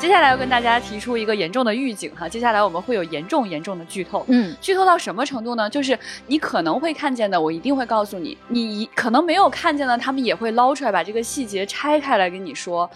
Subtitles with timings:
[0.00, 4.24] 接下来要跟大家提出一个严重的预警哈，接下来我们会有严重严重的剧透。
[4.28, 5.68] 嗯，剧透到什么程度呢？
[5.68, 5.96] 就是
[6.26, 12.88] 你可能会看见的，我一定会告诉你；你可能没有看见的，他们也会捞出来，把这个细节拆开来跟你说。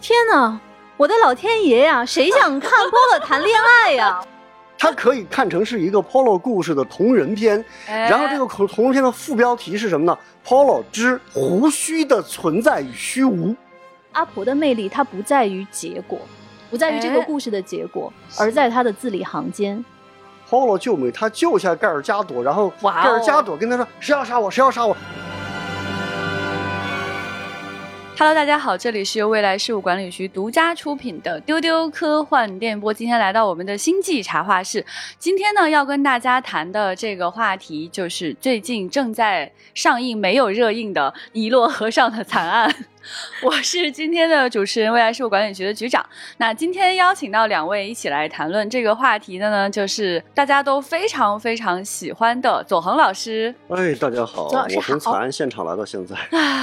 [0.00, 0.58] 天哪，
[0.96, 2.04] 我的老天爷呀！
[2.04, 4.20] 谁想看 Polo 谈恋爱呀？
[4.76, 13.54] 它可以看成是一个 Polo 故事的同人篇，哎然后这个同同人篇的副标题是什么呢？Polo 之胡须的存在与虚无。
[14.12, 16.18] 阿婆的魅力，它不在于结果，
[16.70, 19.84] 不在于这个哎故事的结果，而在他的字里行间。
[20.48, 24.50] Polo 救美，他救下盖尔加朵，然后盖尔加朵跟他说：“谁要杀我？
[24.50, 24.96] 谁要杀我
[28.18, 32.92] Hello，大家好，这里是由未来事务管理局独家出品的丢丢科幻电波。
[32.92, 34.84] 今天来到我们的星际茶话室，
[35.18, 42.70] 今天呢要跟大家谈的这个话题就是最近正在上映没有热映的《尼罗河上的惨案》。
[43.42, 46.04] 我是今天的主持人，未来事务管理局的局长。
[46.36, 56.14] 那今天邀请到两位一起来谈论这个话题的呢，就是大家都非常非常喜欢的左恒老师。？”哎，大家好，左老师我从好惨案现场来到现在。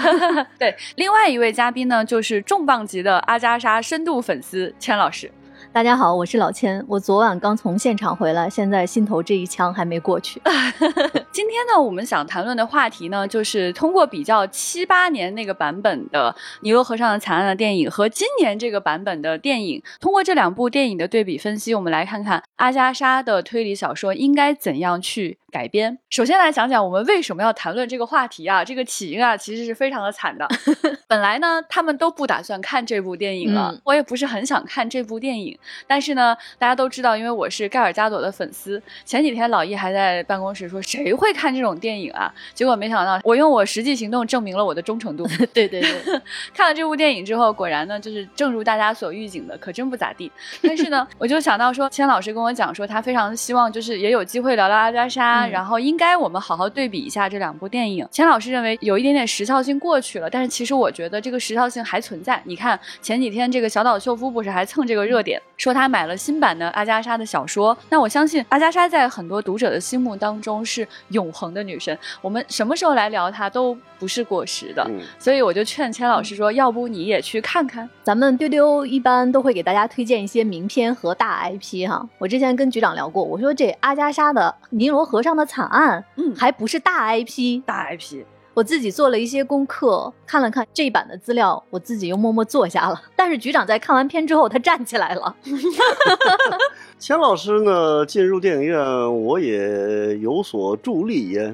[0.60, 5.32] 对，另外一位嘉宾呢，就是重磅级的阿加莎深度粉丝千老师。
[5.78, 6.84] 大家好，我是老千。
[6.88, 10.42] 我昨晚刚从现场回来，现在心头这一枪还没过去。
[11.32, 25.98] 今天呢，我们想谈论的话题呢，就是通过比较七八年那个版本的《尼罗河上的惨案》的电影和今年这个版本的电影，通过这两部电影的对比分析，我们来看看阿加莎的推理小说应该怎样去改编。
[26.10, 28.64] 首先来讲讲我们为什么要谈论这个话题啊？
[28.64, 30.48] 这个起因啊，其实是非常的惨的。
[31.08, 35.58] 本来呢，他们都不打算看这部电影了，嗯我也不是很想看这部电影。
[35.88, 42.34] 但是呢，大家都知道，因为我是盖尔加朵的粉丝，前几天老易还在办公室说，谁会看这种电影啊？
[42.54, 45.26] 结果没想到，我用我实际行动证明了我的忠诚度。
[45.54, 46.22] 对对对，
[46.54, 50.30] 看了这部电影之后，果然呢，就是正如大家所预警的，可真不咋地。
[50.62, 58.08] 但是呢，我就想到说，千老师跟我讲说，他非常希望就是也有机会聊聊阿加莎，嗯然后应该我们好好对比一下这两部电影。
[58.12, 62.42] 钱老师认为有一点点时效性过去了，但是其实我觉得这个时效性还存在。
[62.46, 67.78] 你看前几天这个小岛秀夫不是还蹭这个热点，说他买了新版的阿加莎的小说。
[67.90, 74.86] 那我相信阿加莎在很多读者的心目当中是永恒的女神，我们什么时候来聊她都不是过时的。
[74.90, 77.90] 嗯，所以我就劝钱老师说，要不你也去看看。
[78.04, 82.08] 咱们丢丢一般都会给大家推荐一些名片和大 IP 哈。
[82.18, 88.24] 我之前跟局长聊过，我说这阿加莎的《尼罗河上的惨案》嗯还不是大 IP，大 IP，
[88.54, 93.02] 我自己做了一些功课，看了看这一版的资料，我自己又默默坐下了。
[93.16, 95.36] 但是局长在看完片之后，他站起来了。
[97.00, 101.54] 钱老师呢进入电影院，我也有所助力耶。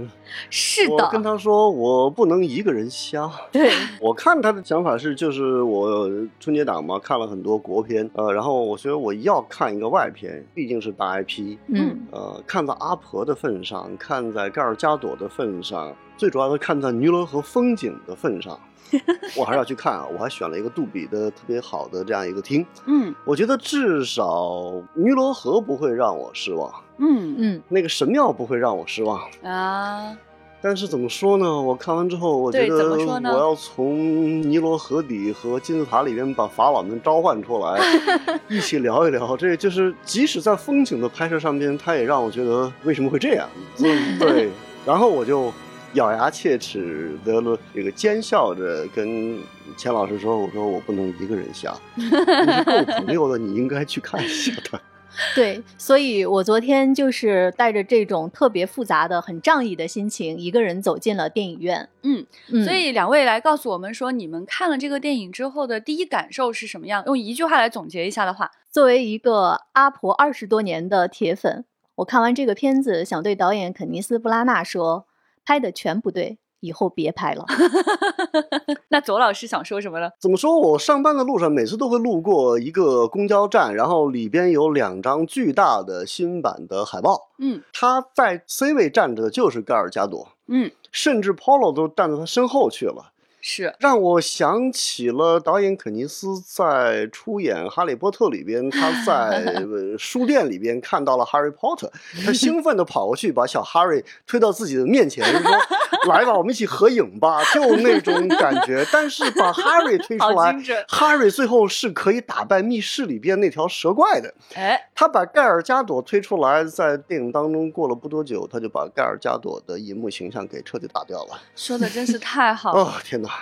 [0.49, 3.29] 是的我跟，他说，我不能一个人瞎。
[3.51, 6.09] 对， 我看他的想法是，就是我
[6.39, 18.57] 春节档嘛，看了很多国片，呃，然后我觉得我要看一个外片，毕竟是大 IP，嗯，呃，看在阿婆的份上，看在盖尔加朵的份上，最主要的看在尼罗河风景的份上，
[19.35, 20.05] 我还是要去看啊！
[20.13, 29.19] 我还选了一个杜比的特别好的这样一个厅，嗯我觉得至少尼罗河不会让我失望，嗯嗯，那个神庙不会让我失望。
[29.43, 30.15] 啊，
[30.61, 31.61] 但是怎么说呢？
[31.61, 37.79] 我看完之后，我觉得我要从尼罗河底和金字塔里边把法老们召唤出来，
[38.47, 39.35] 一起聊一聊。
[39.35, 43.47] 这就是即使在风景的拍摄上边，它也让我觉得为什么会这样？
[43.83, 44.49] 嗯，对。
[44.85, 45.49] 然后我就
[45.93, 49.39] 咬牙切齿的了，这个奸笑着跟
[49.77, 54.79] 钱老师说：“我说我不能一个人下， 你是够朋友的，你应该去看一下他。
[55.35, 61.87] ”对，所以我昨天就是带着这种特别复杂的、很仗义的心情，一个人走进了电影院。
[62.01, 67.03] 嗯，嗯，所以两位来告诉我们说，你们看了这个电影之后的第一感受是什么样？
[67.05, 71.63] 用一句话来总结一下的话，作为一个阿婆二十多年的铁粉，
[71.97, 75.05] 我看完这个片子，想对导演肯尼斯·布拉纳说：
[75.45, 77.45] 拍的全不对，以后别拍了。
[78.89, 80.09] 那左老师想说什么呢？
[80.19, 80.59] 怎么说？
[80.59, 87.29] 我上班的路上每次都会路过一个公交站，然后里边有两张巨大的新版的海报。
[87.39, 93.12] 嗯他在 C 位站着的就是盖尔加朵，嗯，甚至 Polo 都站到他身后去了，
[93.45, 101.91] 是，让我想起了导演肯尼斯在出演《哈利波特》里边，他在 呃书店里边看到了 Harry Potter，
[102.25, 105.51] 他兴奋地跑过去把小 Harry 推到自己的面前，说：
[106.07, 108.87] “来吧，我们一起合影吧。”就那种感觉。
[108.93, 110.53] 但是把 Harry 推出来
[110.87, 114.33] ，Harry 最后是可以打败密室里边那条蛇怪的。
[114.55, 121.41] 哎，他把盖尔加朵推出来，在电影当中过了不多久，他就把盖尔加朵的银幕形象给彻底打掉了。
[121.57, 122.81] 说的真是太好了。
[122.81, 123.32] 哦，天哪！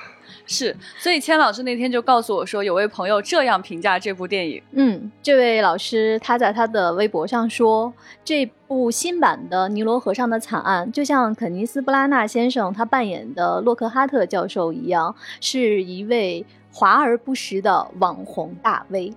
[0.45, 4.61] 是，所以千老师那天就告诉我说，有位朋友这样评价这部电影。
[4.71, 7.93] 嗯，这位老师他在他的微博上说，
[8.23, 16.45] 这部新版的《尼罗河上的惨案》就像肯尼斯·布拉纳先生他扮演的洛克哈特教授一样，是一位。
[16.73, 19.13] 华而不实的网红大 V，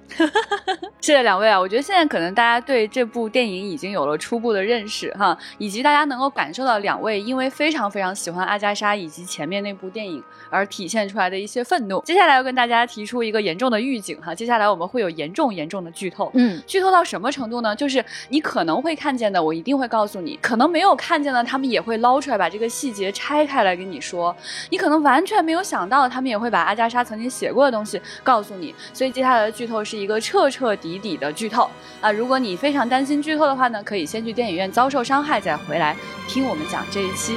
[1.00, 1.58] 谢谢两位啊！
[1.58, 12.02] 我觉得现在可能大家对这部电影已经有了初步的认识哈，以及大家能够感受到两位因为非常非常喜欢阿加莎以及前面那部电影而体现出来的一些愤怒。
[12.02, 16.30] 接下来要跟大家提出一个严重的预警哈，接下来我们会有严重严重的剧透。
[16.34, 17.76] 嗯，剧透到什么程度呢？
[17.76, 24.34] 就是你可能会看见的，我一定会告诉你；可能没有看见的，他们也会捞出来把这个细节拆开来跟你说。
[24.70, 27.43] 你可能完全没有想到，他们也会把阿加莎曾经写。
[27.44, 31.68] 写过的东西告诉你，所以接下来的剧透是一个彻彻底底的剧透
[32.00, 32.10] 啊！
[32.10, 35.94] 如果你非常担心剧透的话呢，可以先去电影院遭受伤害，再回来
[36.26, 37.36] 听我们讲这一期。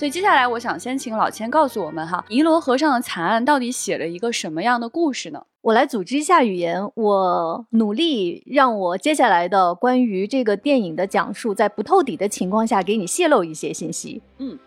[0.00, 5.44] 所以接下来我想先请老千告诉我们哈，尼罗河上的惨案到底写了一个什么样的故事呢？
[5.60, 14.22] 我来组织一下语言，我努力让我接下来的关于这个电影的讲述，在不透底的情况下给你泄露一些信息。
[14.38, 14.58] 嗯，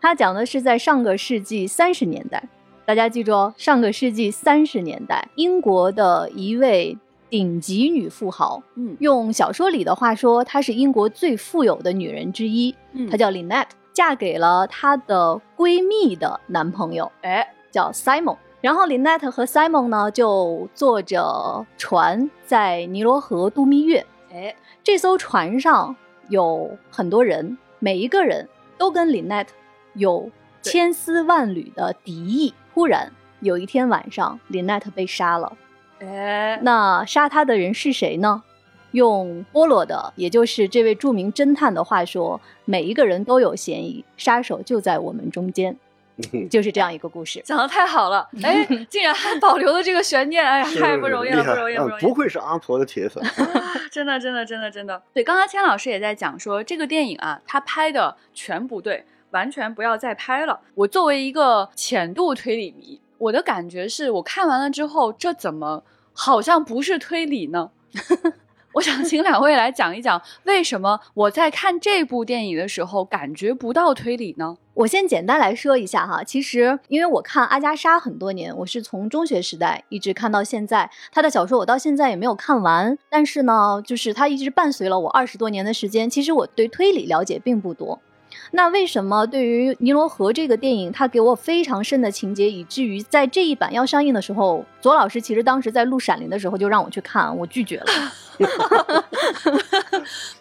[0.00, 2.40] 它讲的是在上个世纪三十年代，
[2.86, 6.96] 大家记住哦，上个世纪三十年代，英国的一位
[7.28, 18.36] 顶级女富豪，嗯，用小说里的话说，她是英国最富有的女人之一，嗯，她叫 Lynette，嫁给了她的闺蜜的男朋友，哎，叫 Simon。
[18.60, 24.06] 然后林奈特和 Simon 呢，就坐着船在尼罗河度蜜月。
[24.32, 24.54] 哎，
[24.84, 25.96] 这艘船上
[26.28, 29.52] 有很多人，每一个人都跟林奈特
[29.94, 30.30] 有
[30.62, 32.54] 千丝万缕的敌意。
[32.72, 33.10] 忽然
[33.40, 35.52] 有一天晚上，林奈特被杀了。
[35.98, 38.44] 哎，那杀他的人是谁呢？
[38.92, 45.76] 用波罗的，也就是这位著名侦探的话说，每一个人都有嫌疑，杀手就在我们中间。
[46.50, 53.22] 就是这样一个故事，讲的太好了， 哎，竟然还保留了这个悬念，哎呀，太不容易了，不容易，不容易，不愧是阿婆的铁粉，
[53.92, 55.00] 真的，真的，真的，真的。
[55.14, 60.58] 对，刚刚千老师也在讲说，这个电影啊，他拍的全不对，完全不要再拍了。
[60.74, 67.70] 我作为一个浅度推理迷，我的感觉是我看完了之后，这怎么好像不是推理呢？
[68.78, 74.56] 我想请两位来讲一讲，为什么我在看这部电影的时候感觉不到推理呢？
[74.72, 86.08] 我先简单来说一下哈，其实因为我看阿加莎很多年，我是从中学时代一直看到现在，她的小说我到现在也没有看完，但是呢，就是她一直伴随了我二十多年的时间。
[86.08, 87.98] 其实我对推理了解并不多。
[88.52, 97.86] 那为什么对于《尼罗河》这个电影，它给我非常深的情节，以至于在这一版要上映的时候，左老师其实当时在录《闪灵》的时候就让我去看，我拒绝了。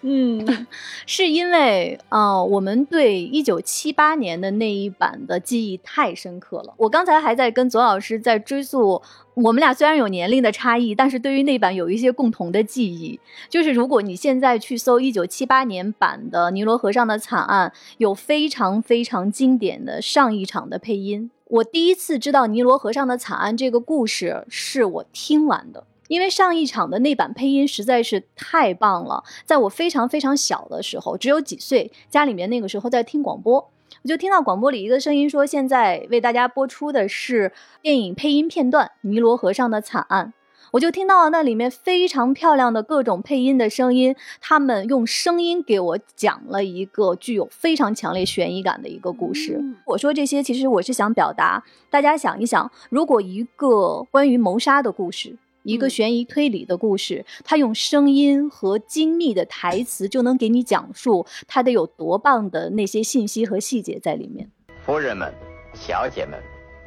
[0.01, 0.67] 嗯，
[1.05, 6.73] 是因为啊，我们对一九七八年的那一版的记忆太深刻了。
[6.77, 9.01] 我刚才还在跟左老师在追溯，
[9.43, 13.19] 我们俩虽然有年龄的差异，但是对于那版有一些共同的记忆。
[13.47, 21.29] 就是如果你现在去搜一九七八年版的《尼罗河上的惨案》，有非常非常经典的上一场的配音。
[21.45, 25.85] 我第一次知道《尼罗河上的惨案》这个故事，是我听完的。
[26.07, 33.69] 因为上一场的那版配音实在是太棒了，在我非常非常小的时候，只有几岁，家里面那个时候在听广播，
[34.07, 40.27] 我就听到广播里一个声音说：“现在为大家播出的是电影配音片段《尼罗河上的惨案》。”
[40.71, 49.61] 我就听到了那里面非常漂亮的各种配音的声音，他们用声音给我讲了一个具有非常强烈悬疑感的一个故事。
[49.83, 55.35] 我说这些，其实我是想表达，大家想一想，如果一个关于谋杀的故事。
[55.67, 64.49] 一个悬疑推理的故事，他用声音和精密的台词就能给你讲述他得有多棒的那些信息和细节在里面。
[64.85, 65.29] 夫人们、
[65.73, 66.39] 小姐们、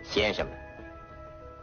[0.02, 0.54] 先生们，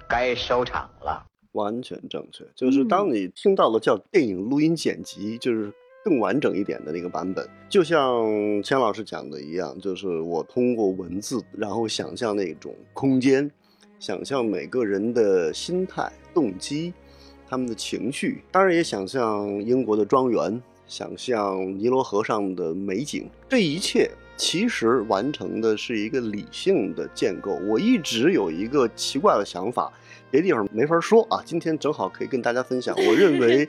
[0.07, 1.25] 该收场了。
[1.53, 5.73] 完全正确，就是当你听到了叫电影录音剪辑，就是
[6.05, 13.49] 更完整一点的那个版本，就像钱老师讲的一样，就是我通过文字，然后想象那种空间，
[13.97, 16.93] 想象每个人的心态、动机。
[17.49, 23.29] 他们的情绪，当然也想象英国的庄园，想象尼罗河上的美景。
[23.47, 27.59] 这一切其实完成的是一个理性的建构。
[27.65, 29.91] 我一直有一个奇怪的想法，
[30.29, 31.41] 别地方没法说啊。
[31.45, 32.93] 今天正好可以跟大家分享。
[32.97, 33.67] 我认为，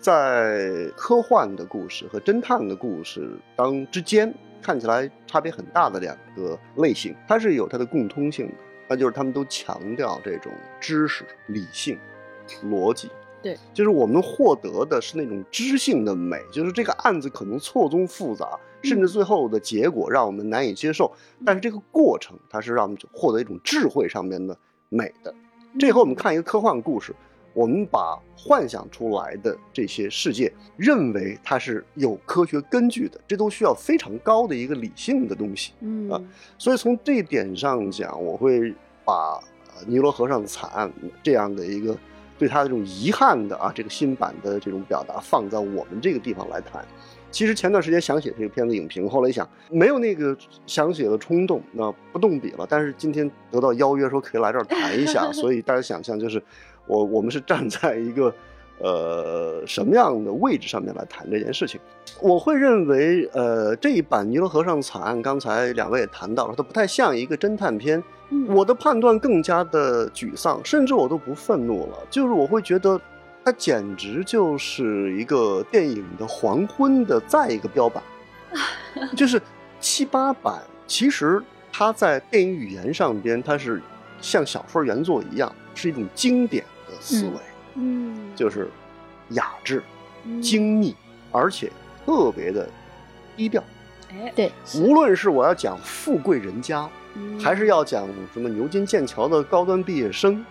[0.00, 4.32] 在科幻的故事和侦探的故事当之间，
[4.62, 8.54] 看起来差别很大的两个类型，它是有它的共通性的，
[8.88, 11.98] 那就是他们都强调这种知识、理性。
[12.70, 13.10] 逻辑
[13.42, 21.10] 对，就是我们获得的是那种知性的美，就是这个案子可能错综复杂，甚至最后的结果让我们难以接受，
[21.44, 24.54] 但是这个过程它是让我们获得一种智慧上面的
[24.90, 25.34] 美的。
[25.78, 26.14] 这和我们。
[26.18, 27.14] 看一个科幻故事，
[27.54, 35.74] 我们把幻想出来的这些世界认为它是有科学根据的，这都需要非常高的一个理性的东西。
[35.78, 36.10] 嗯。
[36.10, 36.20] 啊。
[36.58, 39.40] 所以从这一点上讲，我会把
[39.76, 40.92] 呃尼罗河上的惨案
[41.22, 41.96] 这样的一个
[42.38, 46.84] 对他的这种遗憾的啊这个新版的这种表达放在我们这个地方来谈。
[47.30, 50.34] 其实前段时间想写这个片子影评，后来一想没有那个
[50.66, 52.66] 想写的冲动，那不动笔了。
[52.66, 56.42] 但是今天得到邀约说可以来这儿谈一下， 所以大家想象就是
[56.86, 58.32] 我我们是站在一个
[58.78, 61.78] 呃什么样的位置上面来谈这件事情。
[62.22, 68.02] 我会认为，呃，这一版《尼罗河上惨案》，刚才两位也谈到了，它不太像一个侦探片。
[68.30, 68.46] 嗯。
[68.48, 73.00] 我的判断更加的沮丧，甚至我都不愤怒了，就是我会觉得，
[73.44, 78.02] 它简直就是一个电影的黄昏的再一个标版，
[79.16, 79.40] 就是
[79.80, 81.42] 七八版，其实
[81.72, 83.80] 它在电影语言上边，它是
[84.20, 87.32] 像小说原作一样，是一种经典的思维，
[87.74, 88.16] 嗯。
[88.34, 88.68] 就是
[89.30, 89.82] 雅致、
[90.24, 90.40] 嗯。
[90.42, 90.94] 精密，
[91.32, 91.70] 而且
[92.04, 92.68] 特别的
[93.36, 93.62] 低调。
[94.10, 94.32] 哎。
[94.34, 100.44] 对，无论是我要讲富贵人家，嗯还是要讲什么牛津、剑桥的高端毕业生，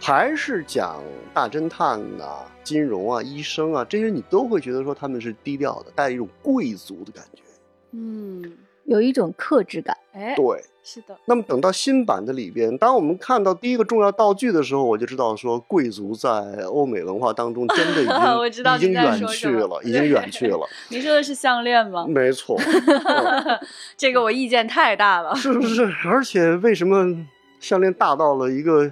[0.00, 1.02] 还是讲
[1.32, 7.42] 大侦探呐、金融啊、医生啊，这些你都会觉得说他们是低调的，带一种贵族的感觉。
[7.92, 8.52] 嗯
[8.84, 9.96] 有一种克制感。
[10.12, 16.30] 哎对，是的那么等到新版的里边，当我们看到第一个重要道具的时候，我就知道说贵族在
[16.68, 20.60] 欧美文化当中真的已经 我知道已经远去了，已经远去了。
[20.90, 22.06] 您说的是项链吗？
[22.08, 23.58] 没错， 嗯
[23.96, 25.34] 这个我意见太大了。
[25.34, 25.92] 是不是？
[26.08, 27.04] 而且为什么
[27.58, 28.88] 项链大到了一个，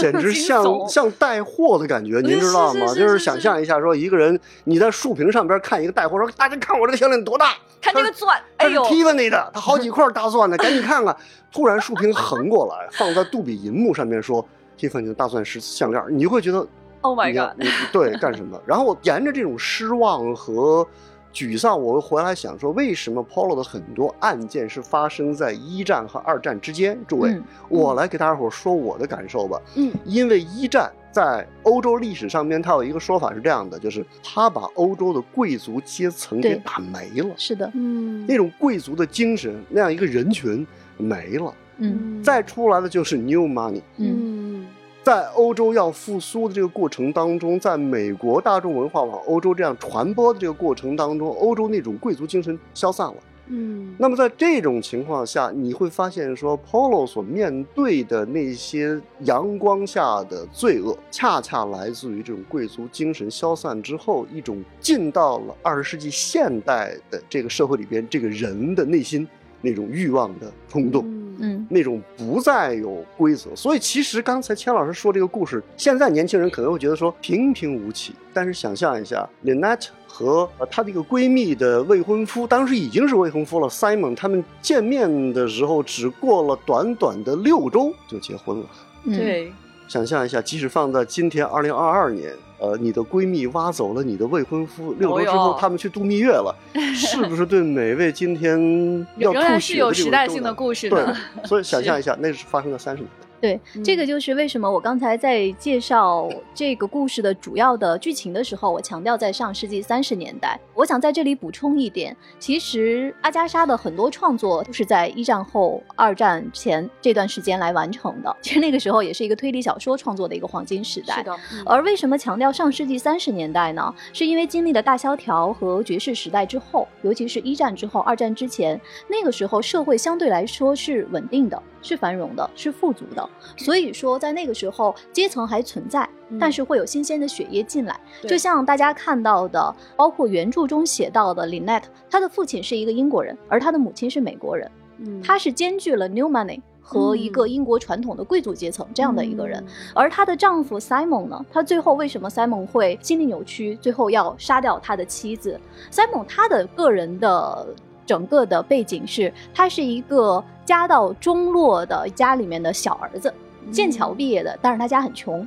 [0.00, 2.86] 简直像像带货的感觉，您知道吗？
[2.92, 11.16] 就是想象一下，说一个人你在竖屏上边看一个带货，说大家看我这个项链多大，看这个钻，哎呦，Tiffany 的，它好几块大钻呢， 赶紧看看。
[11.52, 14.46] 突然竖屏横过来，放在杜比银幕上面说
[14.78, 16.66] Tiffany 的大钻石项链，你会觉得
[17.00, 17.56] Oh my god！
[17.58, 18.60] 你对干什么？
[18.66, 20.86] 然后我沿着这种失望和
[21.32, 26.98] 沮丧，我回来想说，为什么 Polo 的很多案件是发生在一战和二战之间？
[27.06, 29.60] 诸位，嗯我来给大家伙说我的感受吧。
[29.76, 40.66] 嗯因为一战在欧洲历史上面，它有一个说法是这样的，就是他把欧洲的贵族阶层给打没了，是的，嗯那种贵族的精神，那样一个人群
[40.98, 41.54] 没了。
[41.78, 43.80] 嗯再出来的就是 New Money。
[43.96, 44.66] 嗯嗯
[45.02, 53.14] 在欧洲要复苏的这个过程当中，在美国大众文化往欧洲这样传播的这个过程当中，欧洲那种贵族精神消散了。
[53.48, 53.94] 嗯。
[53.98, 69.26] 那么在这种情况下，你会发现说，Polo 所面对的那些阳光下的罪恶，恰恰来自于这种贵族精神消散之后，一种进到了二十世纪现代的这个社会里边，这个人的内心
[69.66, 71.04] 那种欲望的冲动。
[71.04, 71.12] 嗯。
[71.38, 71.66] 嗯。
[71.68, 88.66] 那种不再有规则，所以其实刚才千老师说这个故事，现在年轻人可能会觉得说平平无奇，但是想象一下，Lynette 和呃她的一个闺蜜的未婚夫，当时已经是未婚夫了，Simon，他们见面的时候只过了短短的六周就结婚了。
[89.04, 89.52] 嗯，对，
[89.88, 96.54] 想象一下，即使放在今天二零二二年，呃，你的闺蜜挖走了你的未婚夫，六周之后他们去度蜜月了，
[96.94, 101.04] 是不是对每位今天要吐血的这是有时种周男代性的故事对。，
[101.44, 103.60] 所以想象一下， 那是发生了三十年代。
[103.74, 110.58] 对，这个嗯就是为什么我刚才在介绍这个故事的主要的剧情的时候，我强调在上世纪三十年代。
[110.74, 118.36] 我想在这里补充一点，其实阿加莎的很多创作都是在一战后、二战前这段时间来完成的。
[118.42, 121.16] 其实那个时候也是一个推理小说创作的一个黄金时代。
[121.16, 123.94] 是的，嗯而为什么强调上世纪三十年代呢？
[124.12, 133.30] 是因为经历了大萧条和爵士时代之后，尤其是一战之后、二战之前，那个时候社会相对来说是稳定的、是繁荣的、是富足的。
[133.56, 136.08] 所以说，在那个时候，阶层还存在，
[136.40, 137.98] 但是会有新鲜的血液进来。
[138.20, 149.60] 对就像大家看到的，包括原著中写到的 Lynette，她的父亲是一个英国人，而她的母亲是美国人，嗯她是兼具了 New Money 和一个英国传统的贵族阶层这样的一个人。
[149.60, 155.60] 嗯而她的丈夫 Simon 呢，他最后为什么 Simon 会心理扭曲，最后要杀掉他的妻子
[155.92, 157.66] ？Simon 他的个人的
[158.04, 163.32] 整个的背景是，他是一个家道中落的家里面的小儿子，
[163.70, 165.46] 剑桥毕业的，但是他家很穷。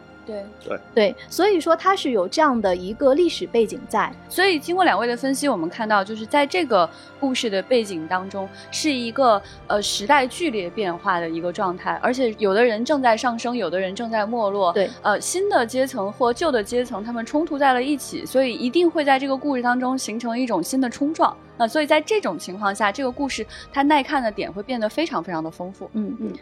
[0.66, 0.80] 对。
[0.94, 4.12] 对，所以说它是有这样的一个历史背景在。
[4.30, 14.72] 所以经过两位的分析，我们看到就是在这个故事的背景当中，是一个呃时代剧烈变化的一个状态，而且有的人正在上升，有的人正在没落。
[14.74, 21.36] 对，呃，新的阶层或旧的阶层，他们冲突在了一起，所以一定会在这个故事当中形成一种新的冲撞。
[21.58, 25.90] 啊、所以在这种情况下，这个故事它耐看的点会变得非常非常的丰富。
[25.94, 26.34] 嗯嗯。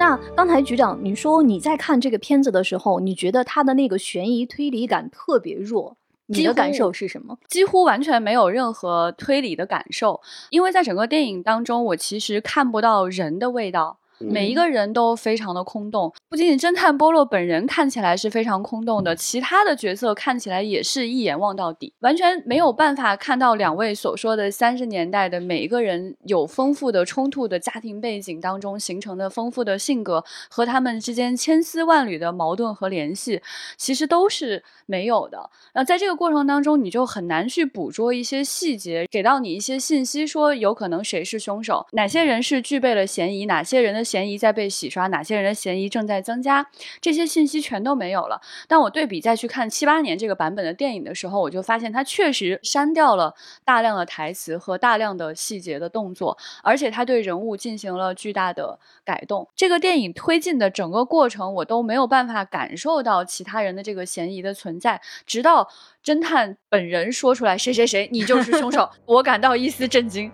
[0.00, 7.36] 那刚才局长你说你在看这个片子的时候，你觉得它的那个悬疑推理感特别弱，你的感受是什么？
[7.46, 13.98] 几乎完全没有任何推理的感受，因为在整个电影当中，我其实看不到人的味道。
[14.20, 33.40] 每一个人都非常的空洞，不仅仅侦探波洛本人看起来是非常空洞的，其他的角色看起来也是一眼望到底，完全没有办法看到两位所说的三十年代的每一个人有丰富的冲突的家庭背景当中形成的丰富的性格和他们之间千丝万缕的矛盾和联系，
[33.76, 35.50] 其实都是没有的。
[35.74, 46.66] 那在这个过程当中，你就很难去捕捉一些细节，给到你一些信息，说有可能谁是凶手，哪些人是具备了嫌疑，哪些人的嫌疑在被洗刷，哪些人的嫌疑正在增加，
[47.00, 48.40] 这些信息全都没有了。
[48.66, 59.48] 当我对比再去看七八年这个版本的电影的时候，我就发现它确实删掉了大量的台词和大量的细节的动作，而且它对人物进行了巨大的改动。
[59.54, 65.68] 这个电影推进的整个过程，我都没有办法感受到其他人的这个嫌疑的存在，直到
[66.04, 70.30] 侦探本人说出来“谁谁谁，你就是凶手 ”，我感到一丝震惊。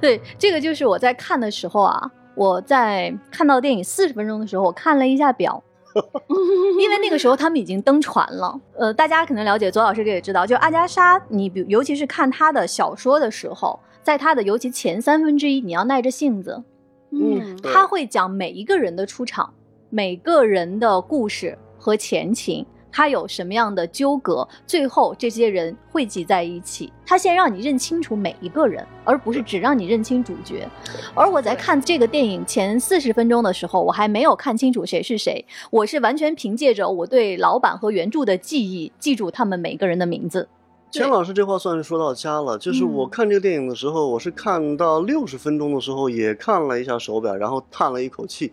[0.00, 5.62] 对，这个就是我在看的时候啊，我在看到电影四十分钟的时候，我看了一下表。
[6.80, 16.64] 因为那个时候他们已经登船了，呃，大家可能了解，左老师也知道，就阿加莎，你比尤其是看她的小说的时候，在她的尤其前三分之一，你要耐着性子，
[17.12, 19.54] 嗯对他会讲每一个人的出场，
[19.88, 26.92] 每个人的故事和前情，他有什么样的纠葛，最后这些人汇集在一起。
[27.04, 30.68] 他先让你认清楚每一个人，而不是只让你认清主角。
[31.12, 40.48] 而我在看这个电影前四十分钟的时候，我还没有看清楚谁是谁，我是完全凭借着我对老版和原著的记忆，记住他们每个人的名字。
[40.92, 42.56] 钱老师这话算是说到家了。
[42.56, 48.52] 就是我嗯看这个电影的时候，我是看到六十分钟的时候，也看了一下手表，然后叹了一口气，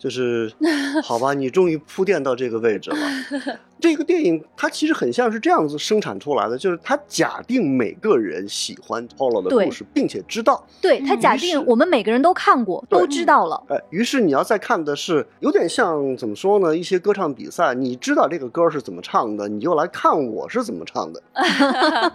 [0.00, 0.50] 就是
[1.04, 2.96] 好吧，你终于铺垫到这个位置了。
[3.78, 13.62] 这个电影它其实很像是这样子生产出来的，就是它假定每个人喜欢 Polo 的故事，并且知道，对它假定我们每个人都看过，都知道了。
[13.68, 16.76] 哎，于是你要再看的是有点像怎么说呢？
[16.76, 21.22] 一些歌唱比赛，你知道这个歌是怎么唱的，你就来看我是怎么唱的。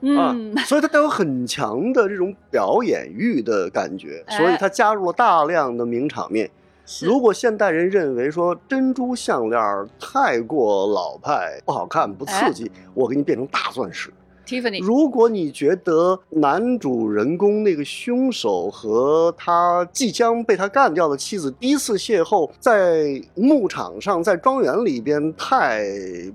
[0.00, 6.46] 嗯，啊，所以它带有很强的这种表演欲的感觉，所以哎它加入了大量的名场面。
[6.46, 6.61] 是
[7.02, 9.60] 如果现代人认为说珍珠项链
[10.00, 14.12] 太过老派、不好看、不刺激，我给你变成大钻石。
[14.44, 25.86] Tiffany，如果你觉得男主人公那个凶手和他即将被他干掉的妻子第一次邂逅在牧场上，在庄园里边太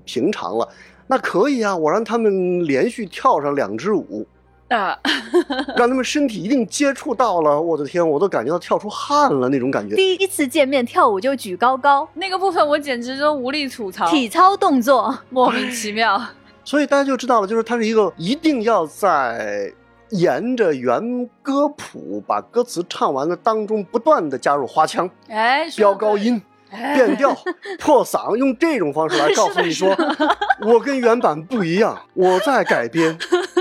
[0.06, 0.66] 平常了，
[1.06, 4.26] 那可以啊，我让他们连续跳上两支舞，
[4.68, 4.98] 啊，
[5.76, 9.96] 让他们身体一定接触到了，我的天，我都感觉到跳出汗了那种感觉。
[9.96, 15.18] 第一次见面跳舞就举高高，那个部分我简直都无力吐槽，体操动作。
[15.30, 16.20] 莫名其妙。
[16.64, 19.72] 所以大家就知道了，就是它是一个一定要在
[20.10, 26.47] 沿着原歌谱把歌词唱完了当中，不断的加入花腔、哎，飙高音、哎
[26.94, 27.36] 变调、
[27.80, 29.96] 破嗓，用这种方式来告诉你说，
[30.66, 33.18] 我跟原版不一样，我在改编，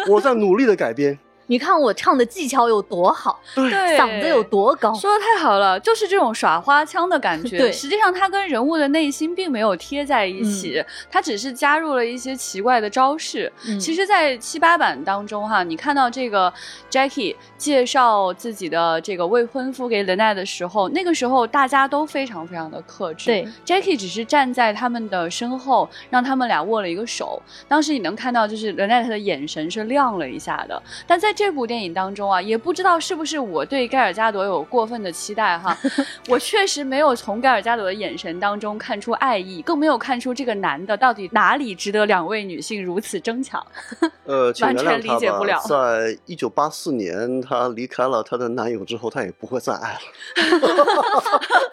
[0.10, 1.18] 我在努力的改编。
[1.48, 4.94] 你看我唱的技巧有多好，对对嗓子有多高。
[4.94, 7.58] 说的太好了，就是这种耍花腔的感 觉。
[7.58, 13.52] 对实际上他跟人物的内心并没有贴在一起，他只是加入了一些奇怪的招式。
[13.66, 16.54] 嗯其实，在七八版当中，哈，你看到这个
[16.92, 23.28] Jackie 介绍自己的这个未婚夫给 Lynette 的时候，那个时候大家都非常非常的克制。
[23.28, 27.42] 对，Jackie 只是站在他们的身后，让他们俩握了一个手。
[27.68, 30.82] 当时你能看到，就是 Lynette 的眼神是亮了一下的。
[31.06, 35.78] 但在这部电影当中啊，也不知道是不是我对盖尔加朵有过分的期待哈，
[36.28, 43.64] 我确实没有从盖尔加朵的眼神当中看出爱意，更没有看出这个男的到底哪里值得两位女性如此争抢。
[44.26, 45.60] 呃， 完全理解不了。
[45.60, 50.00] 在一九八四年，她离开了她的男友之后，她也不会再爱了。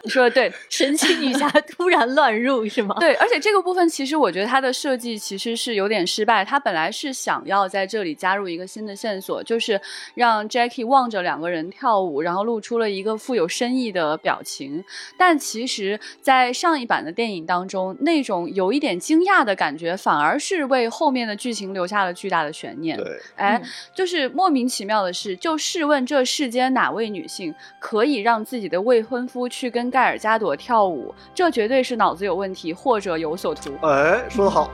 [0.03, 2.95] 你说的对，神奇女侠突然乱入是吗？
[2.99, 6.45] 对，而且这个部分其实我觉得它的设计其实是有点失败。
[6.45, 9.79] 它本来是想要在这里加入一个新的线索，就就是
[10.15, 14.83] 让 Jackie 望着两个人跳舞，然后露出了一个富有深意的表情。
[15.17, 22.97] 但其实，在上一版的电影当中，那种有一点惊讶的感觉，反而是为后面的剧情留下了巨大的悬念。
[22.97, 31.15] 对，哎，嗯就是莫名其妙的是，就试问这世间哪位女性可以让自己的未婚夫去跟盖尔加朵跳舞？
[31.33, 33.71] 这绝对是脑子有问题或者有所图。
[33.83, 34.69] 哎，说得好，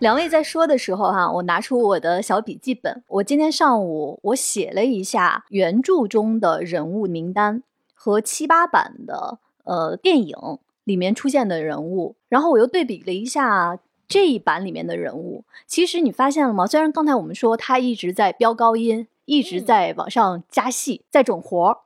[0.00, 7.62] 两位在说的时候哈、我拿出我的小笔记本，我今天上午我写了一下原著中的人物名单
[7.94, 10.36] 和七八版的呃电影
[10.82, 13.78] 里面出现的人物，然后我又对比了一下
[14.08, 15.44] 这一版里面的人物。
[15.66, 16.66] 其实你发现了吗？
[16.66, 21.78] 虽然刚才我们说他一直在飙高音，一直在往上加戏，在整活儿，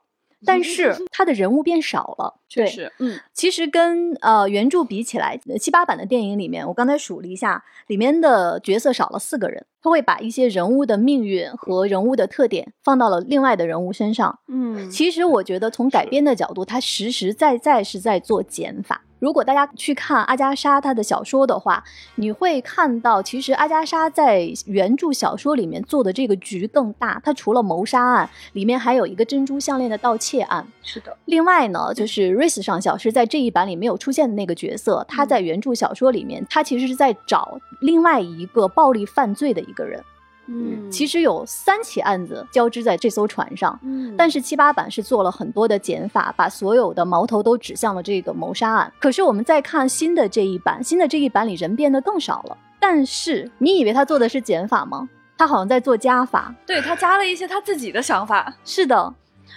[0.45, 2.35] 但是他的人物变少了。
[2.53, 14.39] 对，确实，嗯，其实跟呃原著比起来，呃七八版的电影里面，我刚才数了一下，里面的角色少了四个人，他会把一些人物的命运和人物的特点放到了另外的人物身上。
[14.47, 19.03] 嗯，其实我觉得从改编的角度，他实实在在是在做减法。
[19.19, 21.83] 如果大家去看阿加莎她的小说的话，
[22.15, 27.21] 你会看到，其实阿加莎在原著小说里面做的这个局更大。
[27.23, 30.65] 她除了谋杀案，里面还有一个珍珠项链的盗窃案。
[30.81, 40.03] 是的，另外呢，就是瑞斯上校是在这一版里没有出现的那个角色，他在原著小说里面，他其实是在找另外一个暴力犯罪的一个人。
[40.51, 48.91] 嗯，其实有三起案子交织在这艘船上，嗯，但是七八版是做了很多的减法，把所有的矛头都指向了这个谋杀案。
[48.99, 55.07] 可是我们再看新的这一版，新的这一版里人变得更少了，但是你以为他做的是减法吗？
[55.37, 56.53] 他好像在做加法。
[56.65, 58.53] 对他加了一些他自己的想法。
[58.65, 59.13] 是的，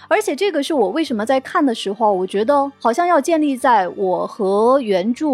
[0.07, 5.27] 而且这个是我为什么在看的时候，我觉得好像要建立在我和原著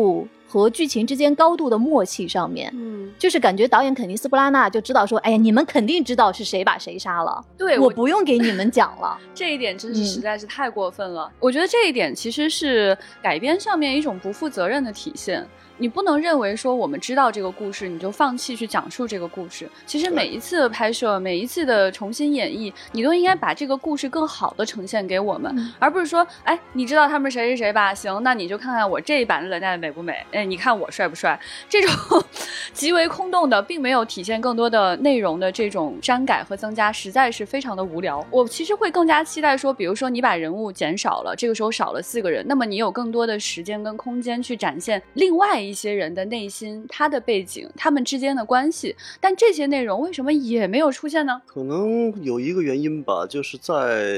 [0.47, 2.71] 和剧情之间高度的默契上面。
[2.75, 9.17] 嗯，就是感觉导演肯尼斯·布拉纳就知道说，哎呀，你们肯定知道是谁把谁杀了，对我不用给你们讲了。
[9.35, 11.31] 这一点真是嗯实在是太过分了。
[11.39, 15.47] 我觉得这一点其实是改编上面一种不负责任的体现。
[15.79, 19.67] 你不能认为说我们知道这个故事，你就放弃去讲述这个故事。
[19.85, 27.93] 其实每一次的拍摄，每一次的重新演绎，你都应该把这个故事更好的呈现给我们，嗯而不是说，哎，你知道他们谁谁谁吧？
[27.93, 30.13] 行，那你就看看我这一版的冷淡美不美？
[30.33, 31.39] 哎，你看我帅不帅？
[31.69, 32.23] 这种
[32.73, 38.25] 极为空洞的，并没有体现更多的内容的这种删改和增加，实在是非常的无聊。
[38.29, 48.95] 我其实会更加期待说，比如说你把人物减少了，这个时候少了四个人，那么你有更多的时间跟空间去展现另外一些人的内心、他的背景、他们之间的关系。
[49.19, 51.41] 但这些内容为什么也没有出现呢？
[51.45, 54.13] 可能有一个原因吧，就是在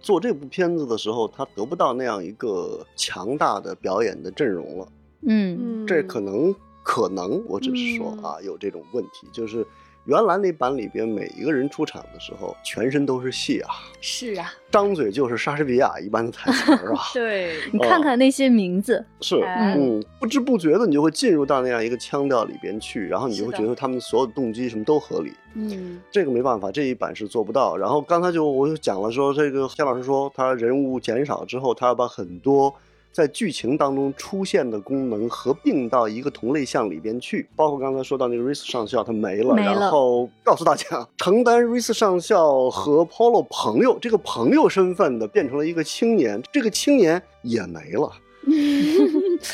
[0.00, 4.88] 做这部片子的时候，他得不到那样一个强大的表演的阵容了。
[5.24, 9.64] 嗯这可能可能，我只是说嗯啊，有这种问题，就是
[10.04, 17.02] 原来那版里边每一个人出场的时候，全身都是戏啊，是啊，张嘴就是莎士比亚一般的台词儿啊。
[17.14, 19.76] 对，你看看那些名字，是，哎。
[19.78, 25.32] 嗯，不知不觉的你就会进入到那样一个腔调里边去，然后你就会觉得他们所有的动机什么都合理。
[25.54, 26.00] 嗯。
[26.10, 27.76] 这个没办法，这一版是做不到。
[27.76, 32.74] 然后刚才就我就讲了说，这个夏老师说他人物减少之后，他要把很多
[33.12, 48.10] 在剧情当中出现的功能合并到一个同类项里边去，包括刚才说到那个瑞斯上校他没了，没了然后告诉大家，承担瑞斯上校和 Polo 朋友这个朋友身份的变成了一个青年，这个青年也没了。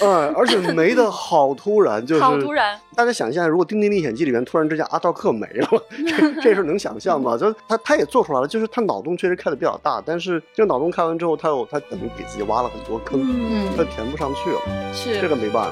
[0.01, 2.79] 哎， 而且没的好突然， 就是好突然。
[2.95, 5.69] 大家想象，如果《丁丁历险记》里面突然之间阿道克没了，
[6.07, 7.37] 这这事能想象吗？
[7.37, 15.71] 就他他也做出来了，就是他脑洞确实开的比较大，但是这个脑洞开完之后，他有他等于给自己挖了很多坑，嗯，他填不上去了，是这个没办法。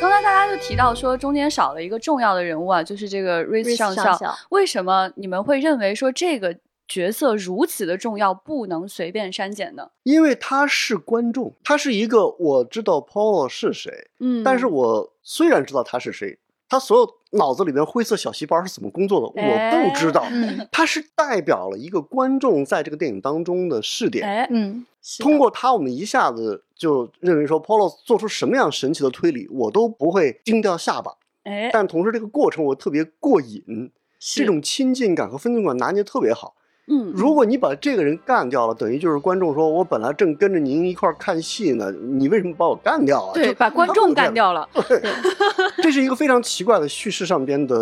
[0.00, 6.56] 刚才大家就提到说，中间少了一个重要的人物啊，就是这个瑞斯上校为什么你们会认为说这个
[6.90, 9.90] 角色如此的重要，不能随便删减呢？
[10.02, 20.26] 因为他是观众，他是一个我知道 Polo 是谁，嗯但是我虽然知道他是谁，他所有脑子里面灰色小细胞是怎么工作的，我不知道。
[20.30, 24.84] 嗯他是代表了一个观众在这个电影当中的视点，哎，嗯
[25.20, 31.12] 通过他，我们一下子就认为说，Polo 做出什么样神奇的推理，我都不会惊掉下巴。
[31.44, 36.54] 哎，但同时，这个过程我特别过瘾，这种亲近感和分寸感拿捏特别好。
[36.92, 43.32] 嗯，如果你把这个人干掉了，等于就是观众说，我本来正跟着您一块儿看戏呢，你为什么把我干掉啊？
[43.32, 45.00] 对把观众干，掉了，对
[45.82, 47.76] 这是一个非常奇怪的叙事上边的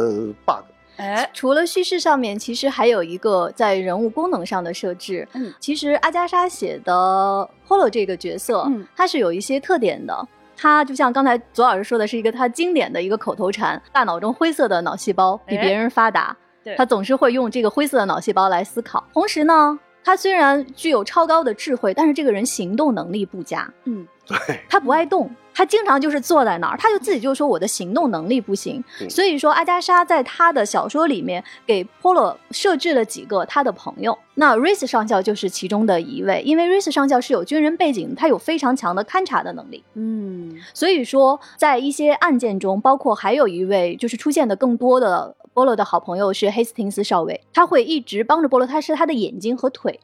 [0.45, 0.63] bug。
[0.99, 5.27] 哎，除了叙事上面，其实还有一个在人物功能上的设置。
[5.33, 10.29] 嗯其实阿加莎写的 Polo 这个角色，嗯他是有一些特点的。
[10.57, 16.37] 他就像刚才左老师说的，是一个他经典的一个口头禅：大脑中灰色的脑细胞比哎别人发达。
[16.65, 19.05] 对他总是会用这个灰色的脑细胞来思考。
[19.13, 23.73] 同时呢，他虽然具有超高的智慧，但是这个人行动能力不佳。
[23.85, 28.83] 嗯，对，他不爱动，他经常就是坐在那儿，他就自己就说我的行动能力不行。
[29.01, 39.83] 嗯所以说，阿加莎在他的小说里面给波洛设置了几个他的朋友，那瑞斯上校就是其中的一位，因为瑞斯上校是有军人背景，他有非常强的勘察的能力。
[39.95, 49.99] 嗯，所以说，在一些案件中，包括还有一位就是出现的更多的波罗的好朋友是黑斯廷斯少尉，他会一直帮着波罗，他是他的眼睛和腿，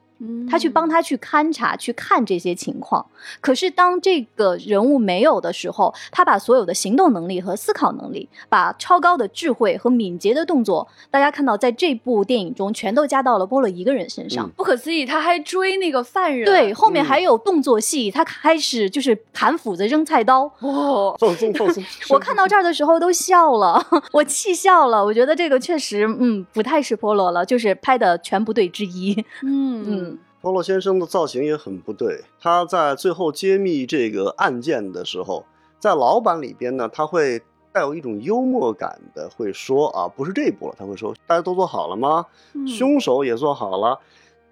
[0.48, 3.05] 他去帮他去勘察、去看这些情况。
[3.40, 14.46] 可是当这个人物没有的时候，他把所有的行动能力和思考能力，把超高的智慧和敏捷的动作，大家看到在这部电影中全都加到了波洛一个人身上。
[14.46, 21.83] 嗯不可思议，他还追那个犯人，对，后面嗯还有动作戏，他开始就是砍斧子、扔菜刀，哇，放松放松。
[22.11, 25.05] 我看到这儿的时候都笑了， 我气笑了。
[25.05, 29.14] 我觉得这个确实，嗯，不太是波罗了，就是拍的全不对之一。
[29.42, 30.13] 嗯嗯
[30.44, 35.46] 波洛先生的造型也很不对，他在最后揭秘这个案件的时候，
[35.80, 37.40] 在老版里边呢，他会
[37.72, 42.26] 带有一种幽默感的，会说啊，不是这一步了，他会说大家都做好了吗？
[42.52, 43.98] 嗯凶手也做好了。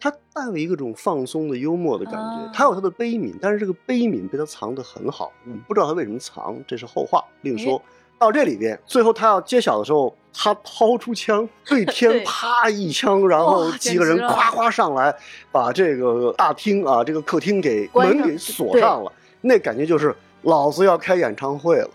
[0.00, 7.82] 他带有一个种放松的幽默的感觉啊，他有他的悲悯，但是这个悲悯被他藏得很好，我们不知道他为什么藏，这是后话，另说。
[8.22, 15.12] 到这里边，最后他要揭晓的时候，他掏出枪，对天 啪一枪，然后几个人夸夸上来，
[15.50, 19.12] 把这个大厅啊，这个客厅给门给锁上了。
[19.40, 21.90] 那感觉就是老子要开演唱会了，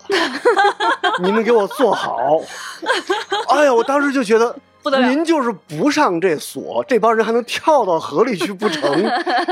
[1.24, 2.42] 你们给我坐好。
[3.48, 4.54] 哎呀，我当时就觉得。
[5.10, 8.90] 您就是不上这锁，这帮人还能跳到河里去不成？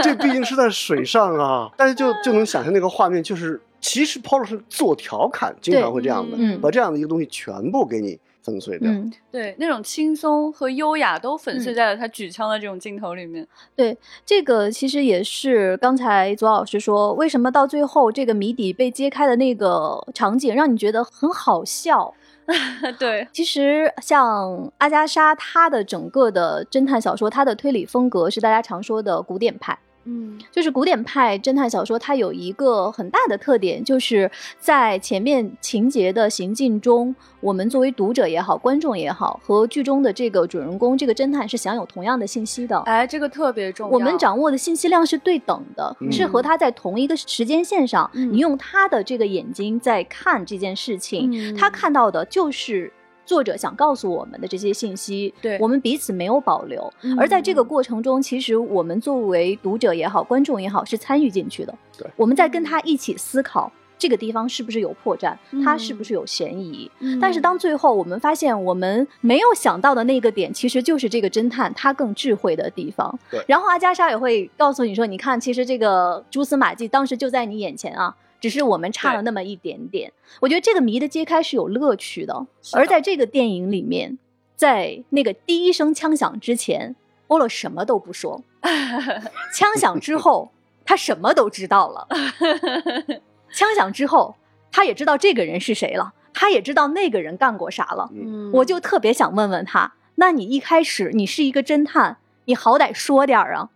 [0.02, 1.70] 这毕竟是在水上啊！
[1.76, 8.90] 但是就就能想象那个画面，就是其实 Paul 是自我调侃，经常会这样的，嗯把这样的一个东西全部给你粉碎掉。
[8.90, 13.48] 嗯，对，那种轻松和优雅都粉碎在了他举枪的这种镜头里面。
[13.76, 13.96] 对，
[14.26, 22.12] 这个其实也是刚才左老师说，为什么到最后这个谜底被揭开的那个场景，让你觉得很好笑。
[22.98, 29.78] 对，其实像阿加莎，她的整个的侦探小说，她的推理风格是大家常说的古典派。
[30.06, 42.78] 嗯就是古典派侦探小说，它有一个很大的特点，就是在前面情节的行进中，我们作为读者也好，观众也好，和剧中的这个主人公这个侦探是享有同样的信息的。
[42.82, 43.94] 哎，这个特别重要。
[43.94, 52.92] 我们掌握的信息量是对等的，嗯是和他在同一个时间线上，嗯你用他的这个眼睛在看这件事情，嗯他看到的就是
[53.26, 56.94] 作者想告诉我们的这些信息，对我们彼此没有保留。
[57.02, 61.74] 嗯而在这个过程中，其实我们作为读者也好，观众也好，是参与进去的。
[61.98, 63.72] 对，我们在跟他一起思考。
[63.98, 65.34] 这个地方是不是有破绽？
[65.64, 66.92] 它嗯是不是有嫌疑？
[67.00, 73.18] 嗯但是当最后我们发现我们没有想到的那个点，其实就是这个侦探他更智慧的地方。
[73.32, 78.14] 对然后阿加莎也会告诉你说：“你看，其实这个蛛丝马迹当时就在你眼前啊，
[78.46, 82.46] 只是我们差了那么一点点。”我觉得这个谜的揭开是有乐趣的。
[82.74, 84.20] 而在这个电影里面，
[84.56, 88.44] 在那个第一声枪响之前，欧洛什么都不说，
[89.52, 90.52] 枪响之后，
[90.86, 92.08] 他什么都知道了。
[93.52, 94.36] 枪响之后，
[94.72, 98.12] 他也知道这个人是谁了，他也知道那个人干过啥了。
[98.14, 103.70] 嗯，我就特别想问问他，那你一开始你是一个侦探，你好歹说点儿啊。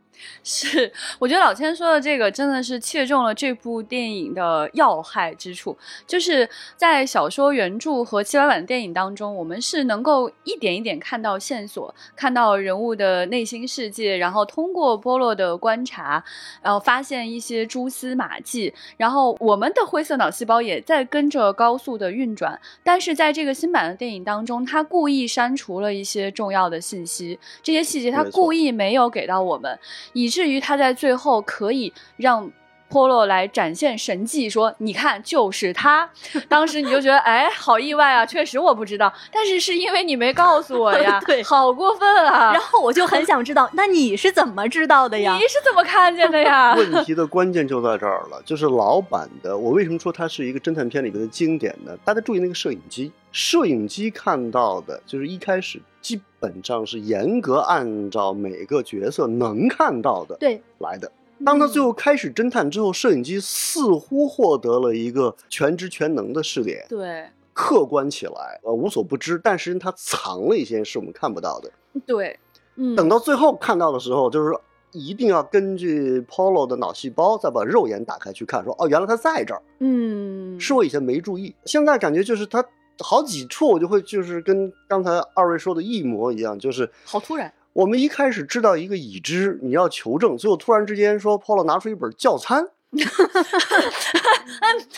[0.44, 5.78] 是，我觉得老千说的这个真的是切中了这部电影的要害之处，
[6.08, 16.24] 就是在小说原著和七八版电影当中，我们是能够一点一点看到线索，看到人物的内心世界，然后通过波洛的观察，
[16.62, 29.78] 然后发现一些蛛丝马迹，然后我们的灰色脑细胞也在跟着高速的运转，但是在这个新版的电影当中，他故意删除了一些重要的信息，这些细节他故意没有给到我们。
[30.14, 32.52] 以至于他在最后可以让
[32.90, 36.10] 波洛来展现神迹，说：“你看，就是他。”
[36.50, 38.26] 当时你就觉得，哎，好意外啊！
[38.26, 42.52] 确实我不知道，但是是因为你没告诉我呀， 对好过分啊！
[42.54, 45.42] 然后我就很想知道，那你是怎么知道的呀你？
[45.42, 46.74] 是怎么看见的呀？
[46.78, 49.56] 问题的关键就在这儿了，就是老版的。
[49.58, 51.96] 我为什么说它是一个侦探片里边的经典呢？
[52.04, 61.12] 大家注意那个摄影机，摄影机看到的就是一开始基本上是严格按照每个角色能看到的对，来的。
[61.46, 67.26] 当他最后开始侦探之后，摄影机似乎获得了一个全知全能的视点，对。
[67.52, 71.70] 客观起来，呃，无所不知，但实际上他藏了一些是我们看不到的。
[72.06, 72.40] 对，
[72.76, 74.58] 嗯，等到最后看到的时候，就是
[74.94, 82.64] 一定要根据 Polo 的脑细胞再把肉眼打开去看，说哦，原来他在这儿，嗯，是我以前没注意，现在感觉就是他
[83.00, 87.54] 好几处我就会就是跟刚才二位说的一模一样，就是好突然。
[87.74, 92.66] 我们一开始知道一个已知，你要求证，最后突然之间说 Polo 拿出一本教参，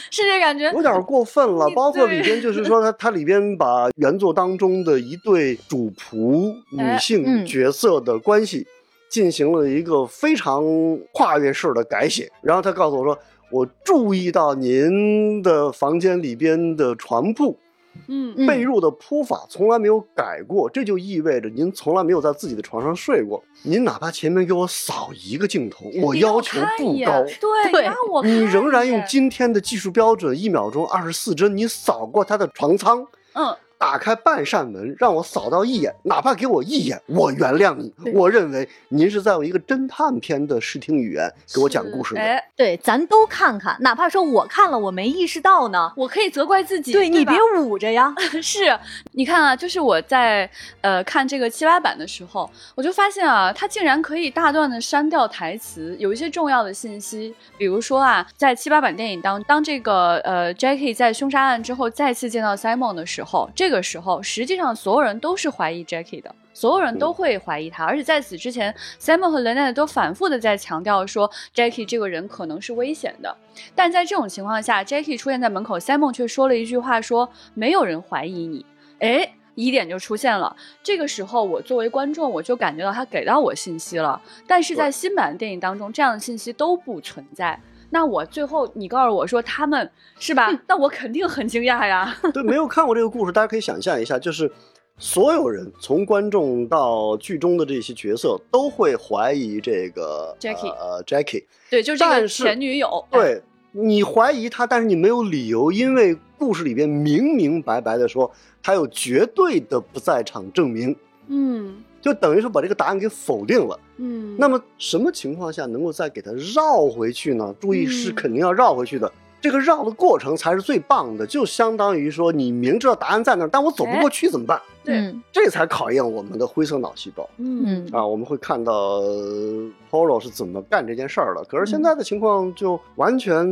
[0.10, 1.70] 是这感觉，有点过分了。
[1.72, 8.66] 包括里边就是说他他里边把原作当中的一对主仆 哎女性嗯角色的关系
[9.10, 10.64] 进行了一个非常
[11.12, 13.18] 跨越式的改写，然后他告诉我说。
[13.54, 17.60] 我注意到您的房间里边的床铺
[18.08, 18.34] 嗯。
[18.38, 23.44] 嗯被褥的铺法从来没有改过，这就意味着您从来没有在自己的床上睡过。
[23.64, 37.92] 您哪怕前面给我扫一个镜头，我要求不高，对，对你让我你仍然用今天的技术标准，一秒钟二十四帧，你扫过他的床舱，嗯，打开半扇门，让我扫到一眼，哪怕给我一眼，我原谅你。
[38.14, 42.22] 我认为您是在用一个侦探片的视听语言给我讲故事的。
[42.22, 48.14] 哎，对，咱都看看，哪怕说我看了我没意识到呢，我可以责怪自己，对你别捂着呀。
[48.40, 48.78] 是，
[49.14, 50.48] 你看啊，就是我在
[50.82, 66.34] 呃看这个七八版的时候，我就发现啊，它竟然可以大段的删掉台词，有一些重要的信息，比如说啊，在七八版电影当当这个呃 Jackie 在凶杀案之后再次见到 Simon 的时候，这个时候实际上所有人都是怀疑 Jackie 的。
[66.54, 73.38] 所有人都会怀疑他，而且在此之前，Simon 和 Lynette 都反复的在强调说，Jackie 这个人可能是危险的。
[73.74, 78.66] 但在这种情况下，Jackie 出现在门口，Simon 却说了一句话说，没有人怀疑你。
[79.00, 80.54] 哎，疑点就出现了。
[80.84, 84.22] 这个时候，我作为观众，我就感觉到他给到我信息了。
[84.46, 87.58] 但是在新版的电影当中，这样的信息都不存在。
[87.92, 90.50] 那我最后你告诉我说他们是吧？
[90.68, 92.18] 那我肯定很惊讶呀。
[92.34, 94.52] 对，没有看过这个故事，大家可以想象一下，就是
[94.98, 101.44] 所有人从观众到剧中的这些角色都会怀疑这个 Jackie 呃 Jackie。
[101.70, 103.06] 对，就是这个前女友。
[103.12, 103.42] 对
[103.74, 108.32] 你怀疑他，但是你没有理由，因为故事里边明明白白的说
[108.64, 110.96] 他有绝对的不在场证明，
[111.28, 113.80] 嗯就等于说把这个答案给否定了。
[113.98, 117.54] 嗯，那么什么情况下能够再给它绕回去呢？
[117.60, 119.12] 注意是嗯肯定要绕回去的。
[119.40, 124.62] 这个绕的过程才是最棒的，就相当于说你明知道答案在那儿，但我走不过去怎么办？
[124.84, 128.06] 对嗯这才考验我们的灰色脑细胞嗯嗯啊！
[128.06, 131.44] 我们会看到呃 Polo 是怎么干这件事儿的。
[131.46, 133.46] 可是现在的情况就完全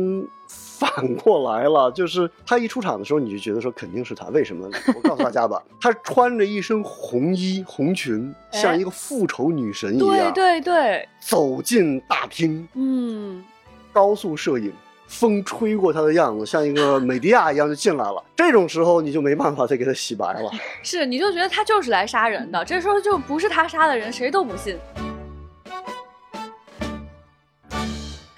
[0.80, 4.26] 反过来了， 就是他一出场的时候，你就觉得说肯定是他。
[4.30, 4.66] 为什么？
[4.96, 13.44] 我告诉大家吧，他穿着一身红衣红裙，哎像一个复仇女神一样对样，对对，走进大厅，嗯
[13.92, 14.72] 高速摄影，
[15.06, 18.24] 风吹过他的样子，像一个美迪亚一样就进来了。
[18.34, 20.50] 这种时候你就没办法再给他洗白了。
[20.82, 24.76] 是，你就觉得他就是来杀人的，这时候就不是他杀的人，谁都不信。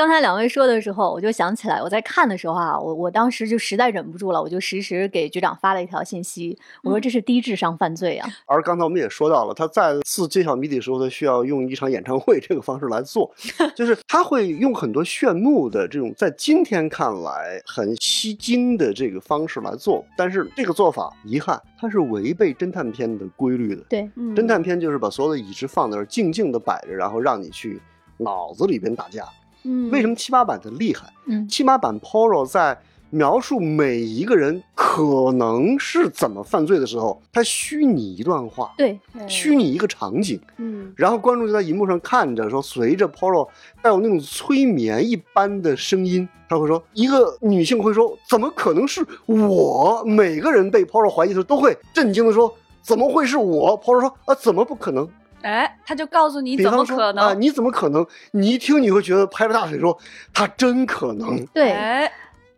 [0.03, 8.29] 刚才两位说的时候，我就想起来，我在看的时候啊，我我当时就实在忍不住了，我就实时给局长发了一条信息，我说嗯这是低智商犯罪啊！
[8.47, 13.33] 而刚才我们也说到了，他再次揭晓谜底的时候，他需要用一场演唱会这个方式来做，
[13.77, 23.83] 就是他会用很多炫目的这种在今天看来很吸睛的这个方式来做，但是这个做法遗憾，它是违背侦探片的规律的。
[23.89, 27.81] 对，嗯侦探片就是把所有的已知放那儿，静静的摆着，然后让你去
[28.17, 29.25] 脑子里边打架。
[29.65, 31.13] 嗯为什么七八版的厉害？
[31.27, 32.79] 嗯七八版 Poro 在
[33.11, 38.99] 描述每一个人可能是怎么犯罪的时候，他虚拟一段话，对，
[39.29, 43.47] 虚拟一个场景，嗯然后观众就在荧幕上看着，说随着 Poro
[43.83, 50.03] 带有那种催眠一般的声音，他会说，一个女性会说，怎么可能是我？
[50.07, 55.07] 每个人被 Poro 怀疑的时候，都会震惊的说，怎么会是我？Poro 说，啊，怎么不可能？
[55.43, 57.25] 哎，他就告诉你怎么可能？
[57.27, 58.07] 啊，你怎么可能？
[58.33, 59.97] 你一听你会觉得拍着大腿说，
[60.33, 61.45] 他真可能。
[61.47, 62.13] 对，哎，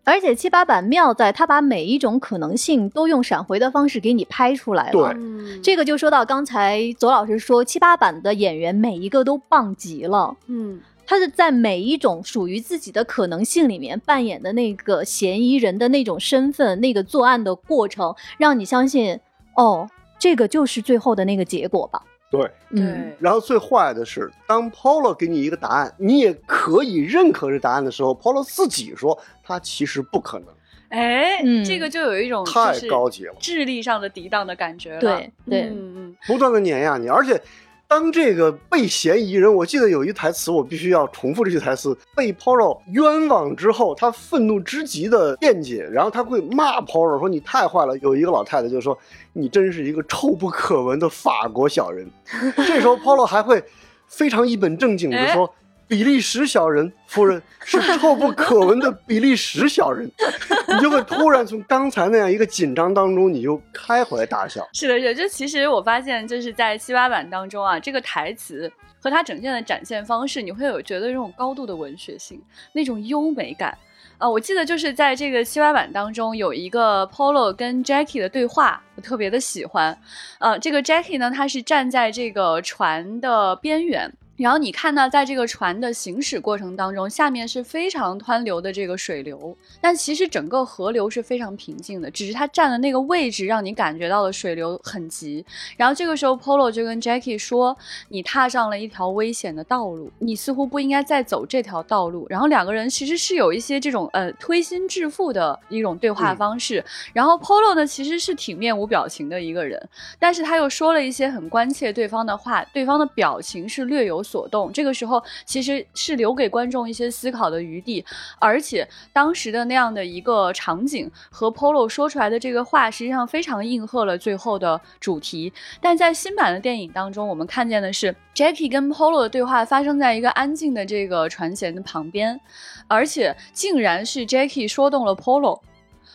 [0.05, 4.93] 而且七八版妙在他把每一种可能性都用闪回的方式给你拍出来了。
[4.93, 10.37] 对嗯这个就说到刚才左老师说，七八版的演员每一个都棒极了。
[10.47, 19.21] 嗯他是在每一种属于自己的可能性里面扮演的那个嫌疑人的那种身份，那个作案的过程，让你相信，
[19.55, 19.87] 哦，
[20.19, 22.03] 这个就是最后的那个结果吧。
[22.37, 30.49] 对，嗯，然后最坏的是，当 Polo 给你一个答案，你也可以认可这答案的时候，Polo 自己说他其实不可能，
[30.89, 35.01] 哎，嗯这个就有一种太高级了，智力上的抵挡的感觉了。
[35.01, 35.63] 对对。
[35.63, 37.41] 嗯嗯不断的碾压你，而且。
[37.87, 41.97] 当这个被嫌疑人，我记得有一台词，我必须要重复这句台词。
[42.17, 48.99] 被 Poro 冤枉之后，他愤怒之极的辩解，然后他会骂 Poro 说：“你太坏了。”有一个老太太就说
[49.33, 52.11] ：“你真是一个臭不可闻的法国小人。
[52.57, 53.63] ”这时候 Polo 还会
[54.09, 55.55] 非常一本正经的说。
[55.87, 60.11] 比利时小人夫人 是臭不可闻的比利时小人，
[60.69, 64.67] 你就会突然从刚才那样一个紧张当中，你就开怀大笑。
[64.73, 68.71] 是的，是的，就其实我发现，就是在西八版当中啊，这个台词
[69.01, 72.41] 和它整件的展现方式，你会有觉得这种高度的文学性，
[72.73, 73.77] 那种优美感。
[74.17, 79.99] 啊，我记得就是在这个西八版当中有一个 Polo 跟 Jackie 的对话，我特别的喜欢。
[80.39, 84.13] 呃，这个 Jackie 呢，他是站在这个船的边缘。
[84.37, 95.45] 然后你看到，在这个船的行驶过程当中，下面是非常湍流的这个水流，但其实整个河流是非常平静的，只是它站的那个位置让你感觉到了水流很急。
[95.77, 97.77] 然后这个时候，Polo 就跟 Jackie 说
[98.11, 106.85] ：“你踏上了一条危险的道路，你似乎不应该再走这条道路。”然后两个人其实是有一些这种呃推心置腹的一种对话方式。
[107.13, 109.81] 然后 Polo 呢，其实是挺面无表情的一个人，
[110.19, 114.24] 但是他又说了一些很关切对方的话，对方的表情是略有。
[114.25, 118.05] 所动，这个时候其实是留给观众一些思考的余地，
[118.39, 125.53] 而且当时的那样的一个场景和 Polo 说出来的这个话，实际上非常应和了最后的主题。
[125.83, 132.41] 但在新版的电影当中，我们看见的是 Jackie 跟 Polo 的对话发生在一个安静的这个船舷的旁边，
[132.89, 135.61] 而且竟然是 Jackie 说动了 Polo。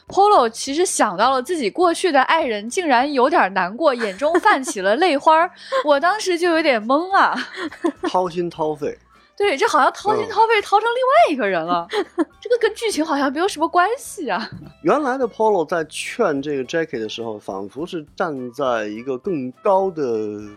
[0.08, 5.52] Polo 其实想到了自己过去的爱人，竟然有点难过，眼中泛起了泪花儿。
[5.86, 7.36] 我当时就有点懵啊，
[8.04, 8.98] 掏心掏肺。
[9.38, 11.88] 对，这好像掏心掏肺掏成另外一个人了，
[12.42, 14.50] 这个跟剧情好像没有什么关系啊。
[14.84, 20.04] 原来的 Polo 在劝这个 Jackie 的时候，仿佛是站在一个更高的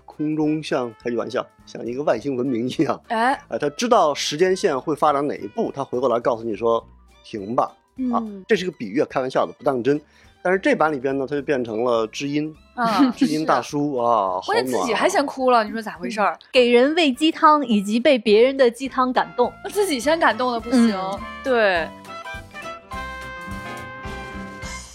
[0.04, 3.00] 空中，像开句玩笑，像一个外星文明一样。
[3.06, 6.84] 哎，哎，他知道时间线会发展哪一步，他回过来告诉你说
[7.22, 7.70] ：“停吧。”
[8.10, 10.00] 啊，这是个比喻，开玩笑的，不当真。
[10.44, 14.66] 但是这版里边呢，他就变成了知音啊，知音大叔啊，好暖。
[14.66, 16.36] 自己还先哭了，你说咋回事儿？
[16.50, 20.98] 给人喂鸡汤，以及被别人的鸡汤感动， 自己先感动的不行。
[21.44, 21.86] 对。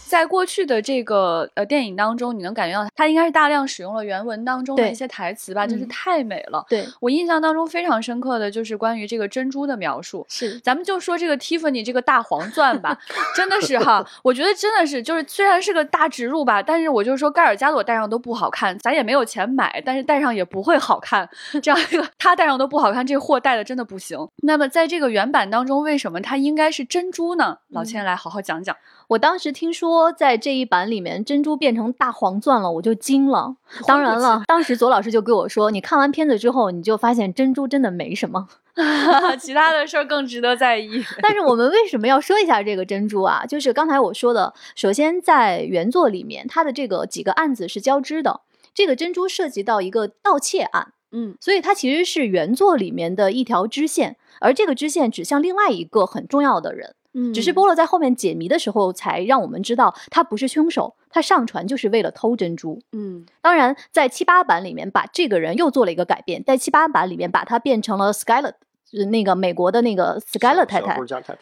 [0.07, 6.65] 在过去的这个呃电影当中，你能感觉到它应该是大量使用了原文当中的一些台词吧，真是太美了。
[6.69, 10.25] 对我印象当中非常深刻的就是关于这个珍珠的描述。
[10.29, 12.97] 是，咱们就说这个 Tiffany 这个大黄钻吧，
[13.35, 21.29] 真的是哈，我觉得真的是就是虽然是个大植入吧，但是我就说盖尔加朵戴上都不好看，咱也没有钱买，但是戴上也不会好看。
[21.61, 24.17] 这样一个他戴上都不好看，这货戴的真的不行。
[24.43, 27.57] 那么在这个原版当中，为什么它应该是珍珠呢？
[27.69, 28.75] 老千来好好讲讲。
[29.07, 33.55] 我当时听说在这一版里面珍珠变成大黄钻了，我就惊了。
[33.85, 38.49] 当然了，当时左老师就跟我说，你看完片子之后，你就发现珍珠真的没什么
[39.39, 41.01] 其他的事儿更值得在意。
[41.23, 43.45] 但是我们为什么要说一下这个珍珠啊？
[43.45, 48.41] 就是刚才我说的，首先在原作里面，它的这个几个案子是交织的，
[48.73, 56.93] 这个珍珠涉及到一个盗窃案，嗯，所以它其实是原作里面的一条支线，而这个支线指向另外一个很重要的人。
[57.33, 62.79] 只是波洛在后面解谜的时候，才让我们知道他不是凶手，他上船就是为了偷珍珠。
[62.91, 68.53] 嗯，当然，在七八版里面把这个人又做了一个改变，在七八版里面把他变成了 Skyler。
[68.89, 70.97] 是那个美国的那个 Skyler 太太，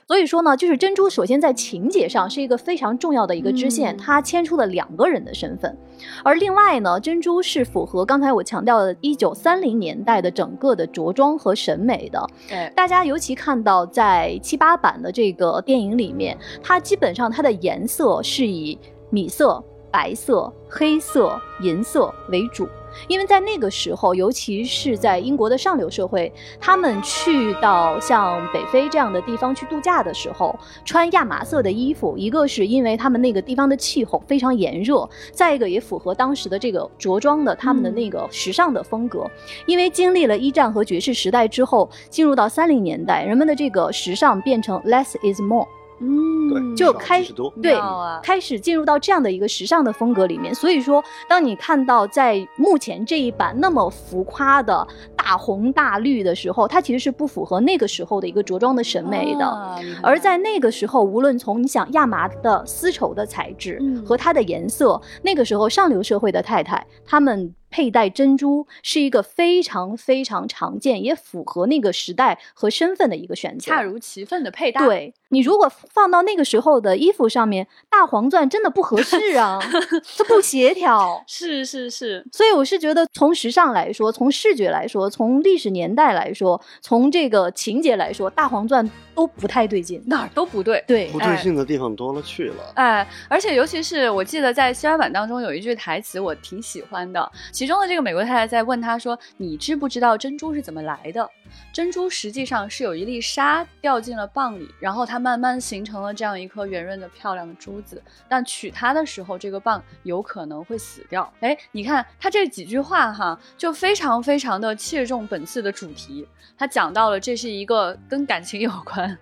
[0.08, 5.78] 所以说呢，就是珍珠首先在情节上是一个非常重要的一个支线，它牵出了两个人的身份，
[6.24, 12.28] 而另外呢，珍珠是符合刚才我强调的1930年代的整个的着装和审美的。
[12.50, 18.78] 对，大家尤其看到在七八版的这个电影里面，它基本上它的颜色是以
[19.12, 22.68] 米色、白色、黑色、银色为主。
[23.08, 39.30] 因为在那个时候，尤其是在英国的上流社会，他们去到像北非这样的地方去度假的时候，穿亚麻色的衣服，一个是因为他们那个地方的气候非常炎热，再一个也符合当时的这个着装的他们的那个时尚的风格。
[39.66, 45.68] 因为经历了一战和爵士时代之后，进入到三零年代，人们的这个时尚变成 less is more。
[46.00, 47.24] 嗯，就开
[47.62, 50.54] 对啊，开始进入到这样的一个时尚的风格里面。
[50.54, 54.86] 所以说，当你看到在目前这一版那么浮夸的
[55.16, 59.76] 大红大绿的时候，它其实是不符合那个时候的一个着装的审美的。
[60.04, 67.54] 而在那个时候，无论从你想亚麻的丝绸的材质和它的颜色，那个时候上流社会的太太她们。
[67.70, 74.86] 佩戴珍珠是一个非常非常常见，也符合那个时代和身份的一个选择，恰如其分的佩戴。
[74.86, 79.60] 对你如果放到那个时候的衣服上面，大黄钻真的不合适啊，
[80.18, 81.22] 它不协调。
[81.28, 90.82] 是是是，所以我是觉得，从时尚来说，从视觉来说，从历史年代来说，从这个情节来说，大黄钻都不太对劲，哪儿都不对。
[90.88, 92.72] 对，不对劲的地方多了去了。
[92.76, 97.30] 哎，而且尤其是我记得在西安版当中有一句台词，我挺喜欢的。
[97.52, 101.28] 其其中的这个美国太太在问他说：“你知不知道珍珠是怎么来的？
[101.74, 108.00] 珍珠实际上是有一粒沙掉进了蚌里，然后它慢慢形成了这样一颗圆润的漂亮的珠子。
[108.30, 111.28] 但取它的时候，这个蚌有可能会死掉。
[111.40, 116.28] 哎，你看他这几句话哈，就非常非常的切中本次的主题。
[116.58, 119.18] 他讲到了这是一个跟感情有关、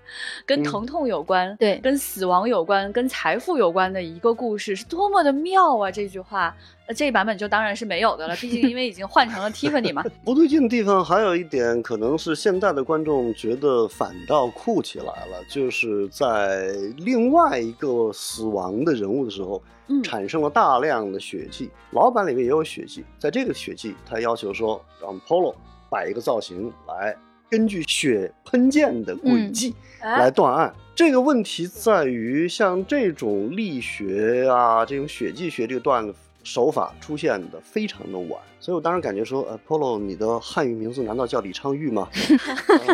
[0.46, 5.90] 跟嗯疼痛有关、对跟死亡有关、跟财富有关的一个故事，是多么的妙啊！
[5.90, 10.04] 这句话，呃，这一版本就当然是没有的了，毕竟因为已经换成了 Tiffany 嘛。
[10.24, 16.68] 不对劲的地方还有一点，可能是现在的观众觉得反倒酷起来了，就是在
[16.98, 21.70] 另外一个死亡的人物的时候，嗯产生了大量的血迹。
[21.92, 25.56] 老版里面也有血迹，在这个血迹，他要求说让 Polo
[25.90, 27.16] 摆一个造型来，
[27.50, 30.74] 根据血喷溅的轨迹来哎，断案。
[30.96, 36.14] 这个问题在于，像这种力学啊，这种血迹学这个断案
[36.44, 42.08] 手法出现的非常的晚，所以我当时感觉说，呃，Polo，你的汉语名字难道叫李昌钰吗？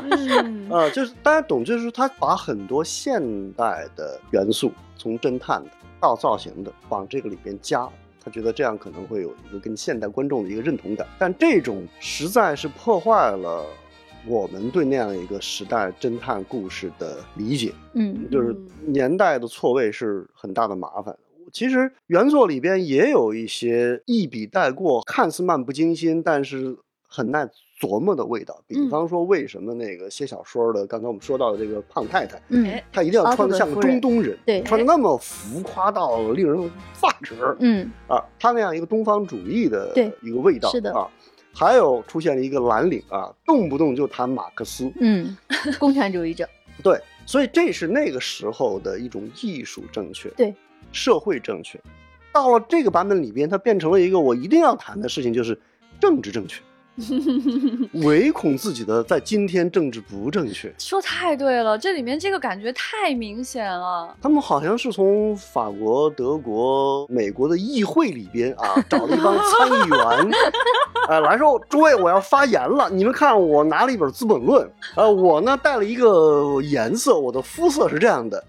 [0.04, 3.20] 嗯 呃，就是大家懂，就是他把很多现
[3.54, 5.70] 代的元素，从侦探的
[6.00, 7.90] 到造型的，往这个里边加。
[8.22, 13.66] 他觉得这样可能会有一个跟现代观众的一个认同感，但这种实在是破坏了
[14.28, 17.74] 我们对那样一个时代侦探故事的理解。
[17.94, 18.54] 嗯就是
[18.86, 21.18] 年代的错位是很大的麻烦。
[21.52, 26.78] 其实原作里边也有一些一笔带过，看似漫不经心，但是
[27.08, 27.48] 很耐
[27.80, 28.62] 琢磨的味道。
[28.68, 41.10] 比嗯方说，为什么那个写小说的，刚才我们说到的这个胖太太，嗯哎她一定要穿得像个中东人，对穿得那么浮夸到令人发指嗯啊，她那样一个东方主义的一个味道是的啊。
[41.52, 45.36] 还有出现了一个蓝领啊，动不动就谈马克思，嗯，
[45.80, 46.48] 共产主义者，
[46.84, 50.54] 对，所以这是那个时候的一种艺术正确，对，
[50.92, 51.80] 社会正确。
[52.32, 55.60] 到了这个版本里边，它变成了一个我一定要谈的事情，就是
[56.00, 56.62] 政治正确，
[58.06, 60.74] 唯恐自己的在今天政治不正确。
[60.78, 64.16] 说太对了，这里面这个感觉太明显了。
[64.22, 70.32] 他们好像是从法国、德国、美国的议会里边啊，找了一帮参议员，
[71.08, 72.90] 呃， 来说，诸位，我要发言了。
[72.90, 78.44] 你们看，我拿了一本《资本论》，呃，我呢带了一个颜色，我的肤色是这样的，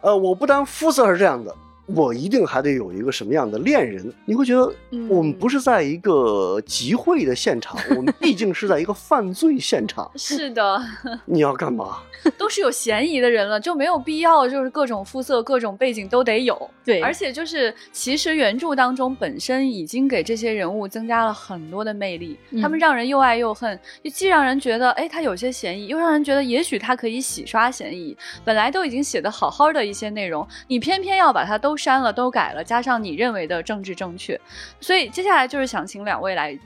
[0.00, 1.54] 呃，我不单肤色是这样的，
[1.86, 4.12] 我一定还得有一个什么样的恋人。
[4.24, 10.10] 你会觉得，嗯我们不是在一个集会的现场， 我们毕竟是在一个犯罪现场。
[10.16, 10.80] 是的，
[11.26, 11.98] 你要干嘛？
[12.38, 16.70] 都是有嫌疑的人了，就没有必要就是各种肤色、各种背景都得有。
[16.84, 28.16] 对而且就是其实原著当中本身已经给这些人物增加了很多的魅力，嗯他们让人又爱又恨，就既让人觉得哎他有些嫌疑，又让人觉得也许他可以洗刷嫌疑。
[28.44, 34.38] 本来都已经写的好好的一些内容，你偏偏要把它都删了、都改了，加上你认为的政治正确，
[34.78, 36.58] 所以接下来就是想请两位来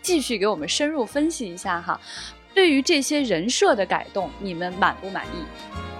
[0.00, 2.00] 继续给我们深入分析一下哈。
[2.54, 5.93] 对于这些人设的改动，你们满不满意？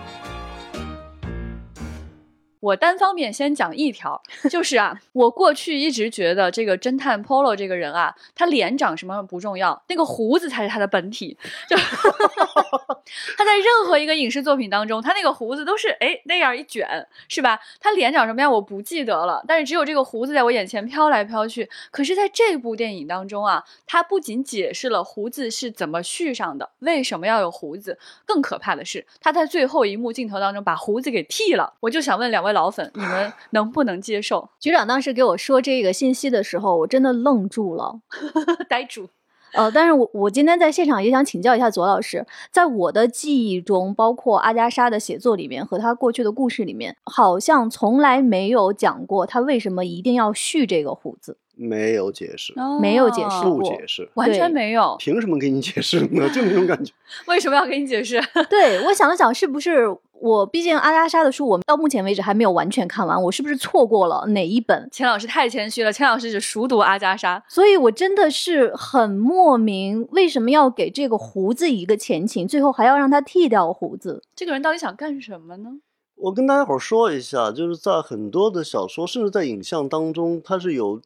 [2.64, 11.36] 我单方面先讲一条，就是啊，我过去一直觉得这个侦探 Polo 这个人啊，他脸长什么不重要，那个胡子才是他的本体。
[11.68, 11.76] 就
[13.36, 17.60] 他在任何一个影视作品当中，他那个胡子都是哎那样一卷，是吧？
[17.78, 21.68] 他脸长什么样我不记得了，但是只有这个胡子在我眼前飘来飘去。
[21.90, 31.74] 可是在这部电影当中啊，他不仅解释了胡子是怎么续上的，为什么要有胡子，更可怕的是，他在最后一幕镜头当中把胡子给剃了。
[31.80, 34.48] 我就想问两位老粉，你们 能不能接受？
[34.58, 38.00] 局长当时给我说这个信息的时候，我真的愣住了。
[38.70, 39.10] 呆住。
[39.52, 51.38] 呃，但是我我今天在现场也想请教一下左老师，在我的记忆中，包括阿加莎的写作里面和他过去的故事里面，好像从来没有讲过他为什么一定要续这个胡子。
[51.56, 54.96] 没有解释，没有解释哦不解释，完全没有。
[54.98, 56.28] 凭什么给你解释呢？
[56.30, 56.92] 就那种感觉。
[57.26, 58.20] 为什么要给你解释？
[58.50, 59.86] 对我想了想，是不是
[60.20, 64.88] 我毕竟阿加莎的书，我到目前为止还没有完全看完，我是不是错过了哪一本？
[64.90, 67.42] 钱老师太谦虚了，钱老师只熟读阿加莎。
[67.48, 74.22] 所以我真的是很莫名，为什么要给这个胡子一个前情，最后还要让他剃掉胡子？
[74.34, 75.70] 这个人到底想干什么呢？
[76.16, 81.02] 我跟大家伙儿说一下，就是在很多的小说，甚至在影像当中，它是有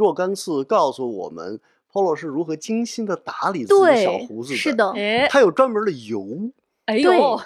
[0.00, 1.60] 若干次告诉我们
[1.92, 4.56] Polo 是如何精心的打理自己的小胡子的。
[4.56, 6.26] 是的，哎，他有专门的油，
[6.86, 7.38] 哎呦，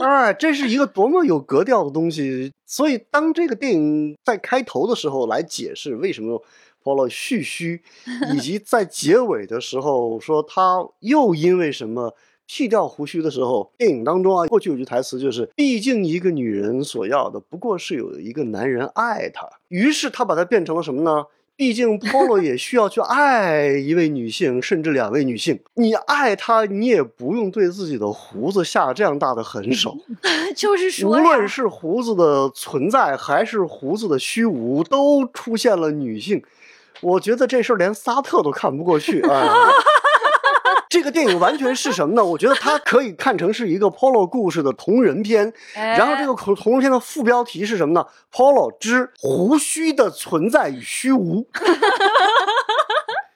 [0.00, 2.52] 哎，这是一个多么有格调的东西。
[2.64, 6.40] 所以，当这个电影在开头的时候来解释为什么
[6.84, 7.82] Polo 蓄须，
[8.32, 12.14] 以及 在结尾的时候说他又因为什么
[12.46, 21.24] 剃掉胡须的时候，电影当中啊，过去有句台词就是：“毕竟一个女人所要的不过是有一个男人爱她。”于是他把它变成了什么呢？
[21.56, 25.58] 毕竟 Polo 也需要去爱一位女性，甚至两位女性。
[25.74, 29.96] 你爱她，你也不用对自己的胡子下这样大的狠手。
[30.54, 36.42] 就是说，无论是胡子的存在，还是胡子的虚无，都出现了女性。
[37.00, 39.48] 我觉得这事儿连萨特都看不过去啊。
[40.96, 42.24] 这个电影完全是什么呢？
[42.24, 45.52] 我觉得它可以看成是一个 Polo 故事的同人片。
[45.74, 51.46] 哎然后这个同同人片的副标题是什么呢？Polo 之胡须的存在与虚无。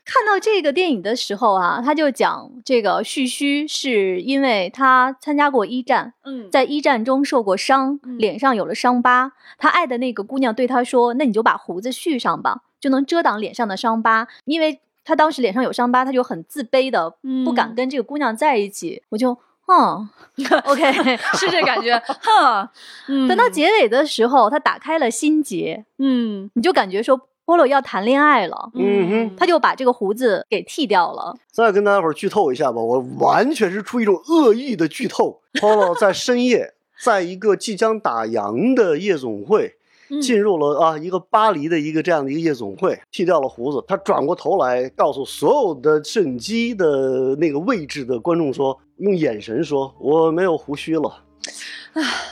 [0.06, 9.32] 看到这个电影的时候啊，他就讲这个旭须是因为他参加过一战，嗯，在一战中受过伤，嗯脸上有了伤疤。
[9.58, 14.80] 他爱的那个姑娘对他说：“那你就把胡子蓄上吧，就能遮挡脸上的伤疤。”因为
[15.10, 17.10] 他当时脸上有伤疤，他就很自卑的
[17.44, 19.02] 不敢嗯跟这个姑娘在一起。
[19.08, 19.36] 我就，
[19.66, 20.08] 嗯，
[20.64, 21.16] OK。
[21.34, 22.68] 是这感觉，哼，
[23.08, 31.36] 嗯等到结尾的时候，他打开了心结，嗯你就感觉说 Polo 要谈恋爱了，嗯哼他就把这个胡子给剃掉了。
[31.50, 35.40] 再跟大家伙儿剧透一下吧，我完全是出于一种恶意的剧透。
[35.54, 39.79] Polo 在深夜，在一个即将打烊的夜总会，嗯
[40.20, 43.84] 进入了啊一个巴黎的一个这样的一个夜总会，剃掉了胡子。
[43.86, 51.22] 他转过头来，告诉所有的摄影机的那个位置的观众说，用眼神说：“我没有胡须了。”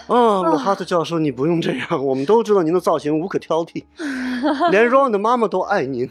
[0.06, 3.84] 啊，鲁哈特教授，你不用这样，我们都知道您的造型无可挑剔，
[4.70, 6.08] 连 Ron 的妈妈都爱您。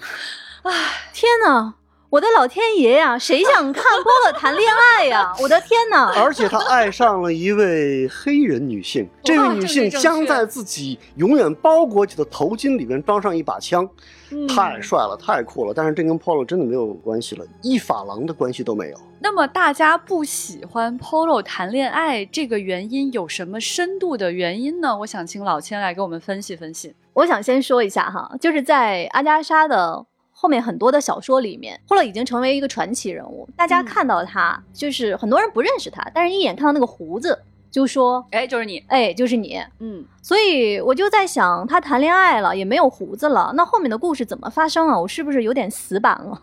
[1.14, 1.74] 天哪！
[2.10, 5.34] 我的老天爷呀，谁想看 Polo 谈恋爱呀？
[5.44, 6.14] 我的天哪！
[6.16, 13.88] 而且他爱上了一位黑人女性，这位女性将在自己永远包裹起的头巾里面装上一把枪，
[14.32, 15.74] 嗯太帅了，太酷了。
[15.76, 18.98] 但是这跟 Polo 真的没有关系了，一法郎的关系都没有。
[19.20, 24.98] 那么大家不喜欢 Polo 谈恋爱这个原因有什么深度的原因呢？
[25.00, 26.96] 我想请老千来给我们分析分析。
[27.12, 30.06] 我想先说一下哈，就是在阿加莎的
[30.40, 33.50] 后面很多的小说里面，Polo 已经成为一个传奇人物。
[33.58, 45.00] 大家嗯看到他，就是很多人不认识他，但是一眼看到那个胡子，就说哎，就是你，：“哎，就是你。”嗯，所以我就在想，他谈恋爱了，也没有胡子了，那后面的故事怎么发生啊？
[45.00, 46.38] 我是不是有点死板了？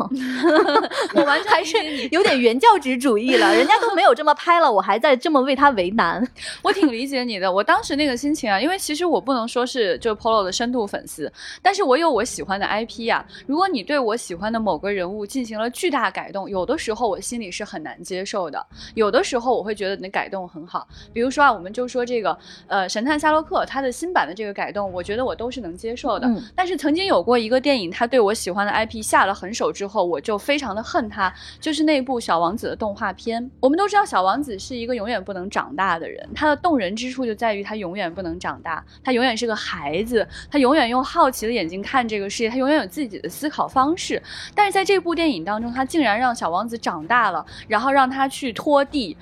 [1.14, 1.76] 我完全还是
[2.08, 3.54] 有点原教旨主义了？
[3.54, 6.26] 人家都没有这么拍了，我还在这么为他为难。
[6.64, 7.52] 我挺理解你的。
[7.52, 11.30] 我当时那个心情啊，因为其实我不能说是就是 Polo 的深度粉丝，
[11.60, 20.88] 但是我有我喜欢的 IP 呀、如果你对我喜欢的某个人物进行了巨大改动，有的时候我心里是很难接受的，有的时候我会觉得你的改动很好。
[21.12, 22.34] 比如说啊，我们就说这个
[22.66, 26.28] 呃神探夏洛克他的新版的这个改动，我觉得我都是能接受的。
[26.28, 33.50] 嗯但是曾经有过一个电影，他对我喜欢的 IP 下了狠手之后，我就非常的恨他，就是那部小王子的动画片。
[33.58, 44.22] 我们都知道小王子是一个永远不能长大的人，他的动人之处就在于他永远不能长大，他永远是个孩子，他永远用好奇的眼睛看这个世界，他永远有自己的思考方式。
[44.54, 49.16] 但是在这部电影当中，他竟然让小王子长大了，然后让他去拖地。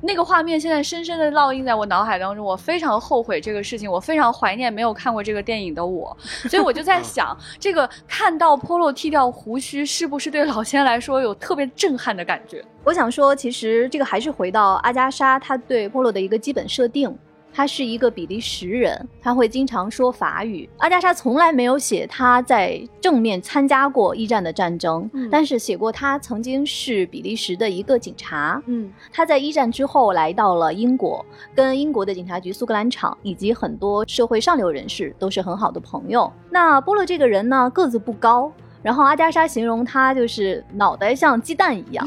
[0.00, 6.16] 那个画面现在深深的烙印在我脑海当中，我非常后悔这个事情，我非常怀念没有看过这个电影的我，
[6.48, 12.64] 所以我就在想，这个看到 Polo 剃掉胡须，是不是对老千来说有特别震撼的感觉？
[12.84, 17.16] 我想说，其实这个还是回到阿加莎她对 Polo 的一个基本设定。
[17.58, 20.70] 他是一个比利时人，他会经常说法语。
[20.76, 28.62] 阿加莎从来没有写他在正面参加过一战的战争，嗯但是写过他曾经是比利时的一个警察。
[28.66, 36.32] 嗯他在一战之后来到了英国，跟英国的警察局苏格兰场以及很多社会上流人士都是很好的朋友。
[36.50, 38.52] 那波洛这个人呢，个子不高。
[38.82, 42.06] 然后阿加莎形容他就是脑袋像鸡蛋一样，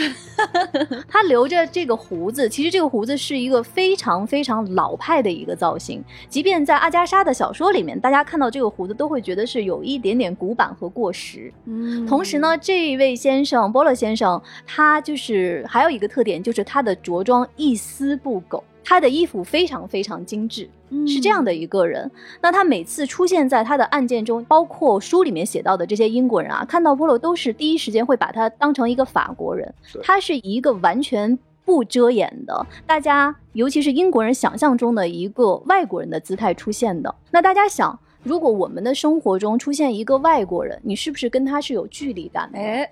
[1.07, 11.51] 他留着这个胡子，其实这个胡子是一个非常非常老派的一个造型，即便在阿加莎的小说里面，大家看到这个胡子都会觉得是有一点点古板和过时。
[11.65, 12.05] 嗯。
[12.07, 20.69] 同时呢，这一位先生波勒先生，他就是还有一个特点，就是他的着装一丝不苟，他的衣服非常非常精致，
[21.08, 22.10] 是这样的一个人。
[22.42, 29.74] 那他每次出现在他的案件中，包括书里面写到的这些英国人啊，看到波洛都是第一时间会把他当成一个法国人，
[30.04, 31.38] 他是一个完全。
[31.64, 37.16] 不遮掩的，大家尤其是英国人想象中的一个外国人的姿态出现的。
[37.30, 42.58] 那大家想，如果我们的生活中出现一个外国人，你是不是跟他是有距离感的？
[42.58, 42.92] 哎，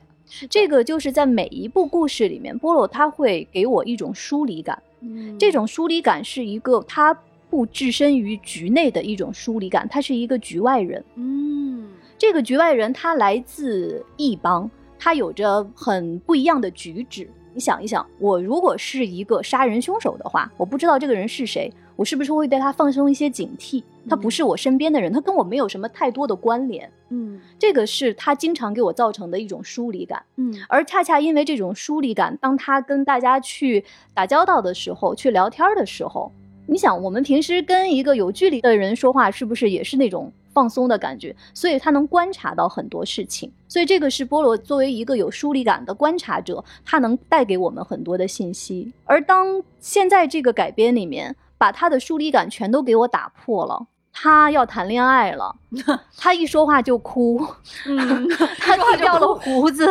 [0.50, 4.82] 这个就是在每一部故事里面，波洛他会给我一种疏离感。
[5.02, 7.18] 嗯这种疏离感是一个他
[7.50, 11.04] 不置身于局内的一种疏离感，他是一个局外人。
[11.16, 17.30] 嗯这个局外人他来自异邦，他有着很不一样的举止。
[17.52, 23.84] 你想一想，我如果是一个杀人凶手的话，我不知道这个人是谁，我是不是会对他放松一些警惕？
[24.08, 26.90] 他不是我身边的人，他跟我没有什么太多的关联。
[27.10, 30.24] 嗯这个是他经常给我造成的一种疏离感。
[30.36, 33.84] 嗯而恰恰因为这种疏离感，当他跟大家去
[34.14, 36.32] 打交道的时候，去聊天的时候，
[36.72, 41.36] 你想，我们平时跟一个有距离的人说话，是不是也是那种放松的感觉？
[41.52, 43.52] 所以他能观察到很多事情。
[43.68, 48.94] 所以这个是菠萝作为一个有疏离感的观察者，他能带给我们很多的信息。
[49.06, 53.88] 而当现在这个改编里面，把他的疏离感全都给我打破了。
[54.14, 55.56] 他要谈恋爱了，
[56.18, 57.44] 他一说话就哭，
[57.88, 58.28] 嗯，
[58.60, 59.88] 他剃掉了胡子，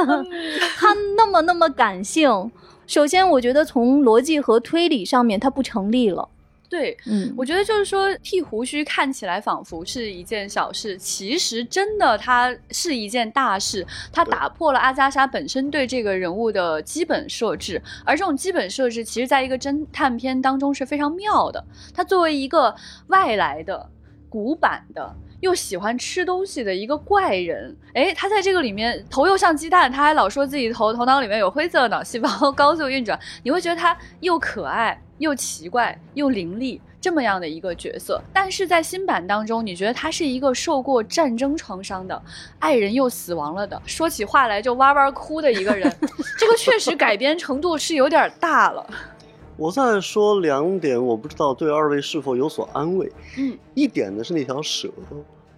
[0.76, 2.52] 他那么那么感性。
[2.86, 6.28] 首先，我觉得从逻辑和推理上面，它不成立了。
[6.68, 13.86] 对，嗯，我觉得就是说，剃胡须看起来仿佛是一件小事，其实真的它是一件大事。
[14.12, 21.64] 它打破了阿加莎本身对这个人物的基本设置，而这种基本设置，其实在一个侦探片当中是非常妙的。
[21.94, 22.74] 他作为一个
[23.06, 23.88] 外来的、
[24.28, 25.14] 古板的。
[25.40, 38.20] 又喜欢吃东西的一个怪人，哎，他在这个里面头又像鸡蛋，他还老说自己头头脑里面有灰色的脑细胞 高速运转，你会觉得他又可爱又奇怪又凌厉这么样的一个角色。
[38.32, 42.20] 但是在新版当中，你觉得他是一个受过战争创伤的，
[42.58, 45.92] 爱人又死亡了的，说起话来就哇哇哭的一个人，
[46.38, 48.86] 这个确实改编程度是有点大了。
[49.56, 53.10] 我再说两点，我不知道对二位是否有所安慰。
[53.36, 54.88] 嗯一点呢是那条蛇，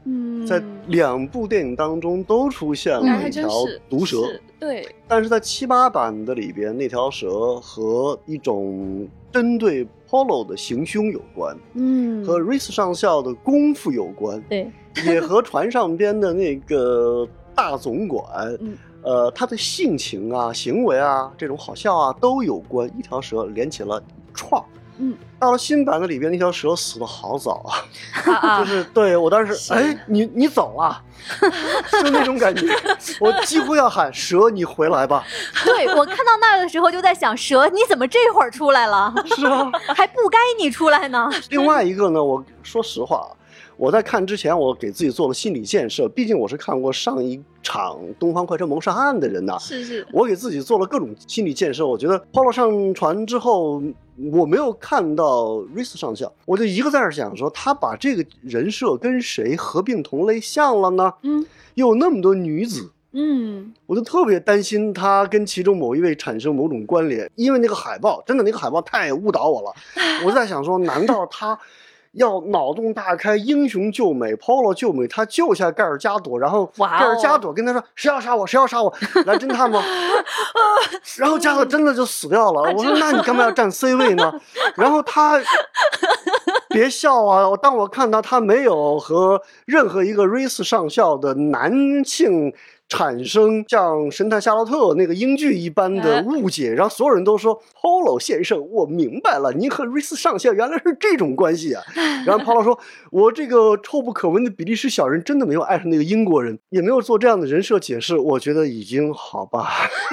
[0.05, 3.49] 嗯，在两部电影当中都出现了一条
[3.91, 14.71] 毒蛇，是对，但是在七八版的里边，那条蛇和一种针对 Polo 的行凶有关，嗯和 Rice 上校的功夫有关，对，
[15.05, 18.25] 也和船上边的那个大总管，
[18.61, 22.87] 嗯呃，他的性情啊、行为啊、这种好笑啊都有关。
[22.99, 24.65] 一条蛇连起了一串儿。
[25.01, 27.65] 嗯，到了新版的里边，那条蛇死的好早
[28.43, 31.03] 啊， 就是对我当时，哎，你你走啊，
[32.03, 32.67] 就那种感觉，
[33.19, 35.25] 我几乎要喊蛇，你回来吧。
[35.65, 39.13] 对我看到那儿的时候就在想，蛇你怎么这会儿出来了？
[39.37, 41.31] 是吗，还不该你出来呢。
[41.49, 43.27] 另外一个呢，我说实话，
[43.81, 51.87] 我在看之前，我给自己做了心理建设，毕竟我是看过上一场《东方快车谋杀案》的人呐、是是，我给自己做了各种心理建设。
[51.87, 53.83] 我觉得 Polo 上船之后，
[54.31, 61.15] 我没有看到 Reese 上校，我就一个在那儿想说，他把这个人设跟谁合并同类项了呢？
[61.23, 62.91] 嗯又有那么多女子。
[63.13, 69.73] 嗯我就特别担心他跟其中某一位产生某种关联，因为那个海报真的那个海报太误导我了。
[70.27, 71.59] 我在想说，难道他
[72.13, 78.93] 要脑洞大开，英雄救美，Polo 救美，他救下盖尔加朵，然后盖尔加朵跟他说谁要杀我，谁要杀我，
[79.27, 79.83] 来侦探吗？
[81.19, 82.63] 然后加朵真的就死掉了。
[82.75, 84.33] 我说那你干嘛要站 C 位呢？
[84.77, 85.41] 然后他。
[86.73, 87.49] 别笑啊！
[87.49, 91.73] 我当我看到他没有和任何一个 Reese 上校的男
[92.05, 92.55] 性
[92.91, 101.83] 产生像神探夏洛特那个英剧一般的误解，然后所有人都说 Polo 先生，我明白了，您和 Reese 上校原来是这种关系啊。
[102.27, 102.79] 然后 Polo 说，
[103.13, 109.61] 我这个臭不可闻的比利时小人真的没有爱上那个英国人，也没有做这样的人设解释，我觉得已经好吧。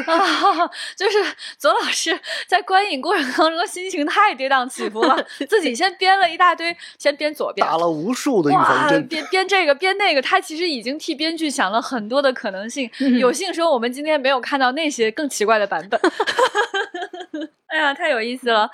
[0.05, 1.17] 啊， 就是
[1.57, 2.17] 左老师
[2.47, 12.89] 在观影过程当中心情太跌宕起伏了， 自己先编了一大堆，先编左边，打了无数的预防，针，编编这个编那个，他其实已经替编剧想了很多的可能性。
[12.99, 15.99] 嗯有幸说我们今天没有看到那些更奇怪的版本。
[17.67, 18.69] 哎呀，太有意思了。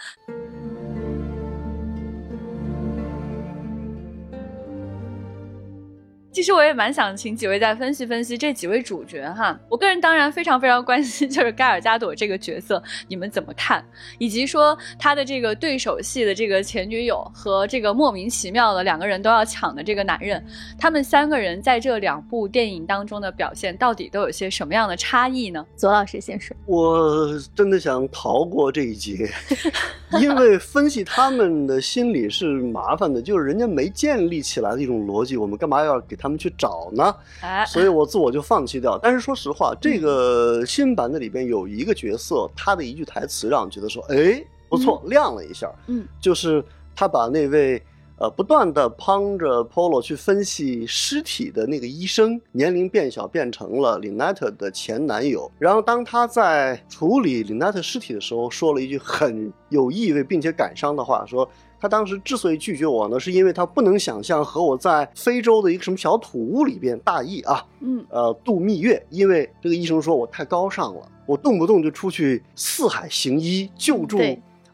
[6.34, 9.56] 其实我也蛮想请几位再分析分析这几位主角哈。
[9.70, 13.86] 我个人当然非常非常关心 就是盖尔加朵这个角色，你们怎么看？
[14.18, 20.44] 以及说他的这个对手戏的这个前女友和这个莫名其妙的两个人都要抢的这个男人，
[20.80, 25.64] 他们三个人在这两部电影当中的表现到底都有些什么样的差异呢？
[25.76, 26.58] 左老师先说。
[26.66, 29.30] 我真的想逃过这一劫，
[30.20, 37.14] 因为分析他们的心理是麻烦的，就是人家没建立起来的一种逻辑，我们干嘛要给他们去找呢？
[37.42, 38.98] 哎，所以我自我就放弃掉。
[38.98, 45.70] 但是说实话，这个新版的里边有一个角色，他的一句台词让我觉得说，哎，不错，亮了一下。
[45.88, 46.64] 嗯，就是
[46.96, 47.84] 他把那位。
[48.20, 55.52] 呃，不断的帮着 Polo 去分析尸体的那个医生，年龄变小变成了 Linette 的前男友。
[55.58, 61.50] 然后当他在处理 Linette 尸体的时候，说了一句很有意味并且感伤的话，说
[61.84, 74.18] 他当时之所以拒绝我呢，是因为他不能想象和我在非洲的一个什么小土屋里边，大意啊，嗯呃，度蜜月，因为这个医生说我太高尚了，我动不动就出去四海行医，救助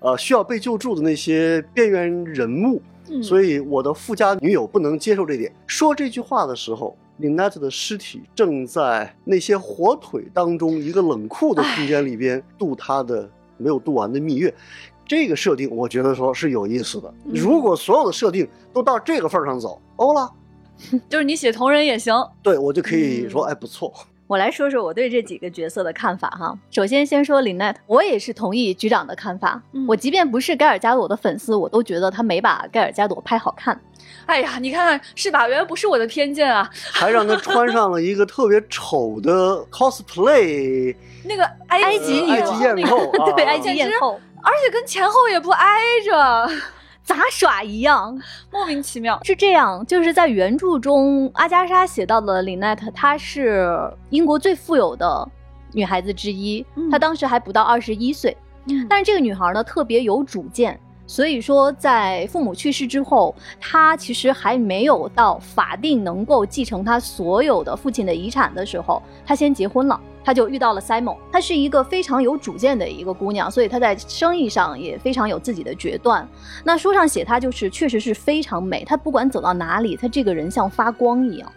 [0.01, 2.79] 呃需要被救助的那些边缘人物。
[3.09, 5.51] 嗯所以我的富家女友不能接受这点。
[5.65, 14.53] 说这句话的时候，林奈特的尸体正在那些火腿当中一个冷酷的空间里边度他的没有度完的蜜月。
[15.09, 17.11] 这个设定我觉得说是有意思的。
[17.25, 20.31] 嗯如果所有的设定都到这个份儿上走，欧了，
[21.09, 22.13] 就是你写同人也行。
[22.43, 23.91] 对我就可以说，嗯哎，不错。
[24.27, 26.55] 我来说说我对这几个角色的看法哈。
[26.69, 29.59] 首先，先说林奈特，我也是同意局长的看法。
[29.73, 33.81] 嗯我即便不是盖尔加朵的粉丝，我都觉得他没把盖尔加朵拍好看。
[34.27, 35.47] 哎呀，你看看是吧？
[35.49, 36.69] 原来不是我的偏见啊。
[36.91, 40.95] 还让他穿上了一个特别丑的 cosplay，
[41.25, 45.65] 那个埃埃及及埃及艳后，啊对，埃及艳后而且跟前后也不挨
[46.05, 46.49] 着，
[47.03, 48.19] 杂耍一样。
[48.51, 49.19] 莫名其妙。
[49.23, 55.27] 是这样，就是在原著中，阿加莎写到了林奈特，她是英国最富有的
[55.73, 58.35] 女孩子之一，嗯她当时还不到二十一岁。
[58.87, 69.99] 但是这个女孩呢，特别有主见，所以说在父母去世之后，她其实还没有到法定能够继承她所有的父亲的遗产的时候，她先结婚了。
[70.23, 76.27] 她就遇到了 Simon，她是一个非常有主见的一个姑娘，所以她在生意上也非常有自己的决断。
[76.63, 81.51] 那书上写她就是确实是非常美，她不管走到哪里，她这个人像发光一样。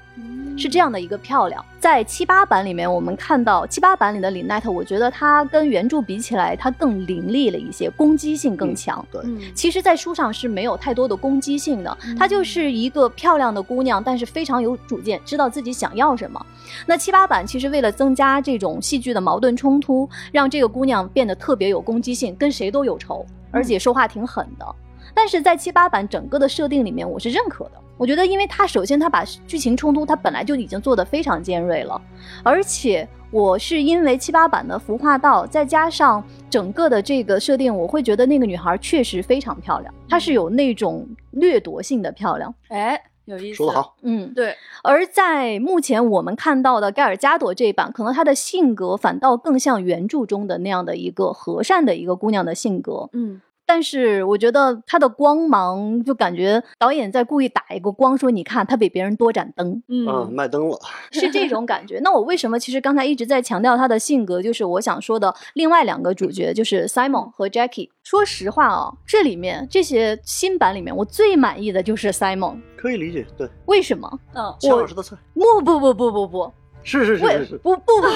[0.57, 1.65] 是这样的一个漂亮。
[1.81, 9.05] 在七八版里面，我们看到七八版里的李奈特，我觉得她跟原著比起来，她更凌厉了一些，攻击性更强。
[9.11, 16.45] 对，嗯其实，在书上是没有太多的攻击性的嗯，她就是一个漂亮的姑娘，但是非常有主见，知道自己想要什么。
[16.87, 24.67] 那七八版其实为了增加这种戏剧的矛盾冲突，让这个姑娘变得特别有攻击性，跟谁都有仇，而且说话挺狠的。
[25.15, 27.73] 但是在七八版整个的设定里面，我是认可的。
[27.99, 32.01] 我觉得，因为它首先它把剧情冲突，它本来就已经做得非常尖锐了，
[32.43, 42.53] 而且我是因为七八版的服化道，再加上整个的这个设定，我会觉得那个女孩确实非常漂亮，她是有那种掠夺性的漂亮。
[42.69, 43.59] 哎，有意思。
[43.59, 43.95] 说得好。
[44.03, 53.09] 嗯，对，而在目前我们看到的盖尔加朵这一版，可能她的性格反倒更像原著中的那样的一个和善的一个姑娘的性格。
[53.13, 60.79] 嗯，但是我觉得他的光芒，就感觉导演在故意打一个光，说你看他比别人多盏灯，嗯，嗯卖灯了。
[61.13, 61.99] 是这种感觉。
[62.01, 67.89] 那我为什么其实刚才一直在强调他的性格，就是我想说的另外两个主角，就是 Simon 和 Jackie。
[68.03, 72.61] 说实话啊，这里面这些新版里面，我最满意的就是 Simon。
[72.77, 74.19] 可以理解，对，为什么？
[74.35, 76.53] 嗯，姜老师的菜，不不不不不不，
[76.85, 78.11] 是是是不不不不。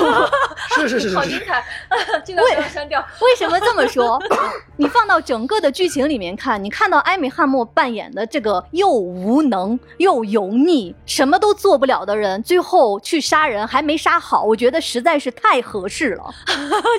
[0.77, 1.65] 是是是好精彩，
[2.25, 3.05] 这段不要删掉。
[3.23, 4.21] 为什么这么说？
[4.77, 16.25] 你放到整个的剧情里面看，你看到艾米汉默扮演的这个又无能又油腻、什么都做不了的人，最后去杀人还没杀好，我觉得实在是太合适了。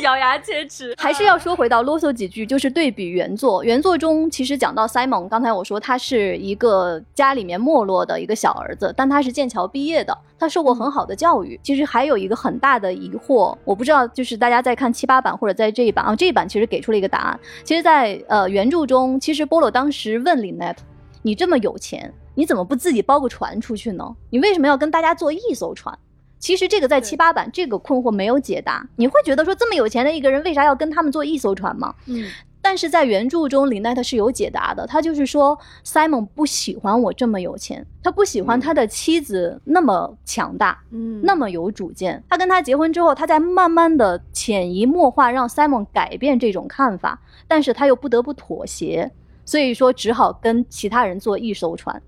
[0.02, 3.64] 咬牙切齿，还是要说回到啰嗦几句，就是对比原作。
[3.64, 11.57] 原作中其实讲到 Simon，刚才我说他是一个家里面没落的一个小儿子，但他是剑桥毕业的，他受过很好的教育。
[11.62, 17.40] 其实还有一个很大的疑惑，我不知道，就是大家在看七八版或者在这一版啊，这一版其实给出了一个答案。
[17.64, 20.84] 其实在，呃原著中，其实波罗当时问林奈特
[21.22, 24.16] ：“你这么有钱，你怎么不自己包个船出去呢？
[24.30, 25.98] 你为什么要跟大家坐一艘船？”
[26.40, 28.88] 其实这个在七八版这个困惑没有解答。
[28.96, 31.94] 你会觉得说这么有钱的一个人，为啥要跟他们坐一艘船吗？
[32.06, 32.26] 嗯
[32.68, 34.86] 但是在原著中，林奈特是有解答的。
[34.86, 42.22] 他就是说，Simon 不喜欢我这么有钱，他不喜欢嗯他的妻子那么强大，嗯那么有主见。
[42.28, 49.10] 他跟他结婚之后，他在慢慢的潜移默化让 Simon 改变这种看法，但是他又不得不妥协，
[49.46, 52.02] 所以说只好跟其他人坐一艘船。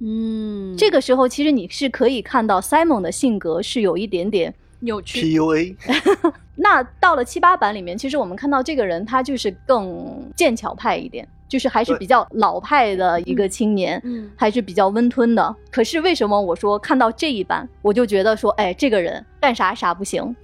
[0.00, 4.54] 嗯，这个时候，其实你是可以看到 Simon 的性格是有一点点。
[4.86, 5.20] 扭曲。
[5.20, 5.76] PUA，
[6.56, 15.54] 那到了七八版里面，其实我们看到这个人他就是更剑桥派一点，就是还是比较老派的一个青年，嗯还是比较温吞的。
[15.70, 20.34] 可是为什么我说看到这一版，我就觉得说，哎，这个人干啥啥不行。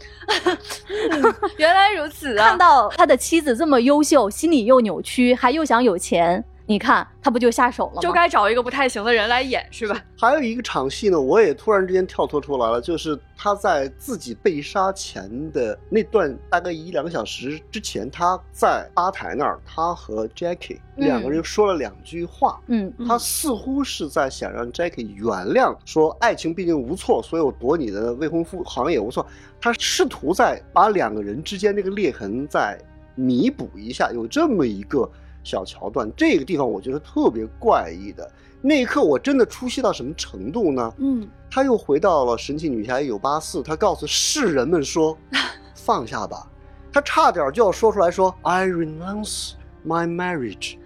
[1.56, 2.44] 原来如此啊！
[2.50, 8.00] 看到他的妻子这么优秀，心里又扭曲，还又想有钱，你看他不就下手了吗？
[8.00, 10.02] 就该找一个不太行的人来演，是吧？
[10.18, 22.58] 还有一个场戏呢，我也突然之间跳脱出来了，就是他在自己被杀前的那段大概一两个小时之前，他在吧台那儿，他和 Jackie 嗯两个人说了两句话。
[22.68, 29.26] 嗯他似乎是在想让 Jackie 原谅，说爱情毕竟无错，所以我夺你的未婚夫好像也无错。
[29.60, 32.78] 他试图在把两个人之间那个裂痕再
[33.14, 35.06] 弥补一下，有这么一个
[35.42, 36.10] 小桥段。
[36.16, 38.30] 这个地方我觉得特别怪异的。
[38.60, 40.94] 那一刻我真的出戏到什么程度呢？
[40.98, 45.18] 嗯，他又回到了神奇女侠一九八四，他告诉世人们说：
[45.74, 46.48] “放下吧。”
[46.92, 49.52] 他差点就要说出来说：“I renounce
[49.84, 50.76] my marriage，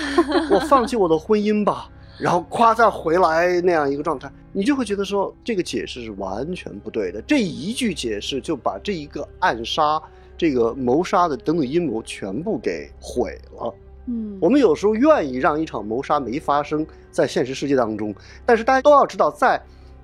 [0.50, 7.20] 我放弃我的婚姻吧，然后夸再回来那样一个状态，你就会觉得说这个解释是完全不对的。
[7.22, 10.00] 这一句解释就把这一个暗杀、
[10.38, 13.74] 这个谋杀的等等阴谋全部给毁了。
[14.06, 19.60] 嗯我们有时候愿意让一场谋杀没发生在现实世界当中，但是大家都要知道，在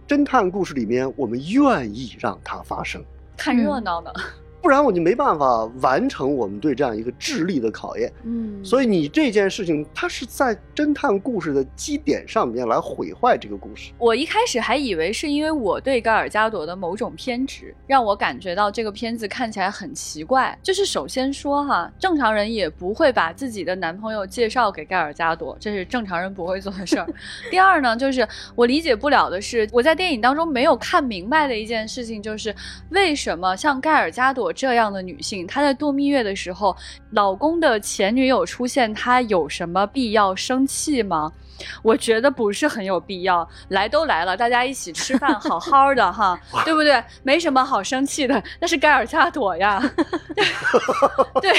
[0.08, 3.02] 侦探故事里面，我们愿意让它发生。
[3.36, 4.12] 看热闹的，
[4.62, 8.10] 不然我就没办法完成我们对这样一个智力的考验。
[8.24, 13.92] 嗯所以你这件事情，它是在侦探故事的基点上面来毁坏这个故事。
[13.98, 20.56] 我一开始还以为是因为我对盖尔加朵的某种偏执，让我感觉到这个片子看起来很奇怪。
[20.62, 27.06] 就是首先说哈，正常人也不会把自己的男朋友介绍给盖尔加朵，这是正常人不会做的事儿。
[27.50, 32.54] 第二呢，就是我理解不了的是，我在电影当中没有看明白的一件事情，就是
[32.90, 36.76] 为什么像盖尔加朵这样的女性，她在度蜜月的时候，
[37.10, 41.32] 老公的前女友出现，她有什么必要生气吗？
[41.82, 43.48] 我觉得不是很有必要。
[43.68, 47.02] 来都来了，大家一起吃饭，好好的哈， 对不对？
[47.22, 49.82] 没什么好生气的，那是盖尔加朵呀，
[51.40, 51.52] 对，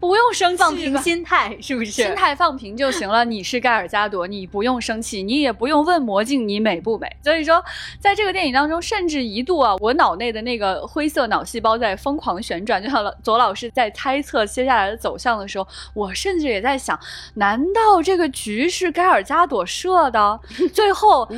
[0.00, 1.90] 不用生气，放平心态是不是？
[1.90, 3.24] 心态放平就行了。
[3.24, 7.08] 你是盖尔加朵，你不用生气，你也不用问魔镜你美不美。
[7.22, 7.62] 所以说，
[8.00, 16.98] 在这个电影当中，甚至一度啊，我脑内的那个灰色脑细胞在疯狂旋转，就像左老师在猜测接下来的走向的时候，我甚至也在想，
[17.34, 20.40] 难道这个局是盖尔加朵设的？
[20.72, 21.28] 最后，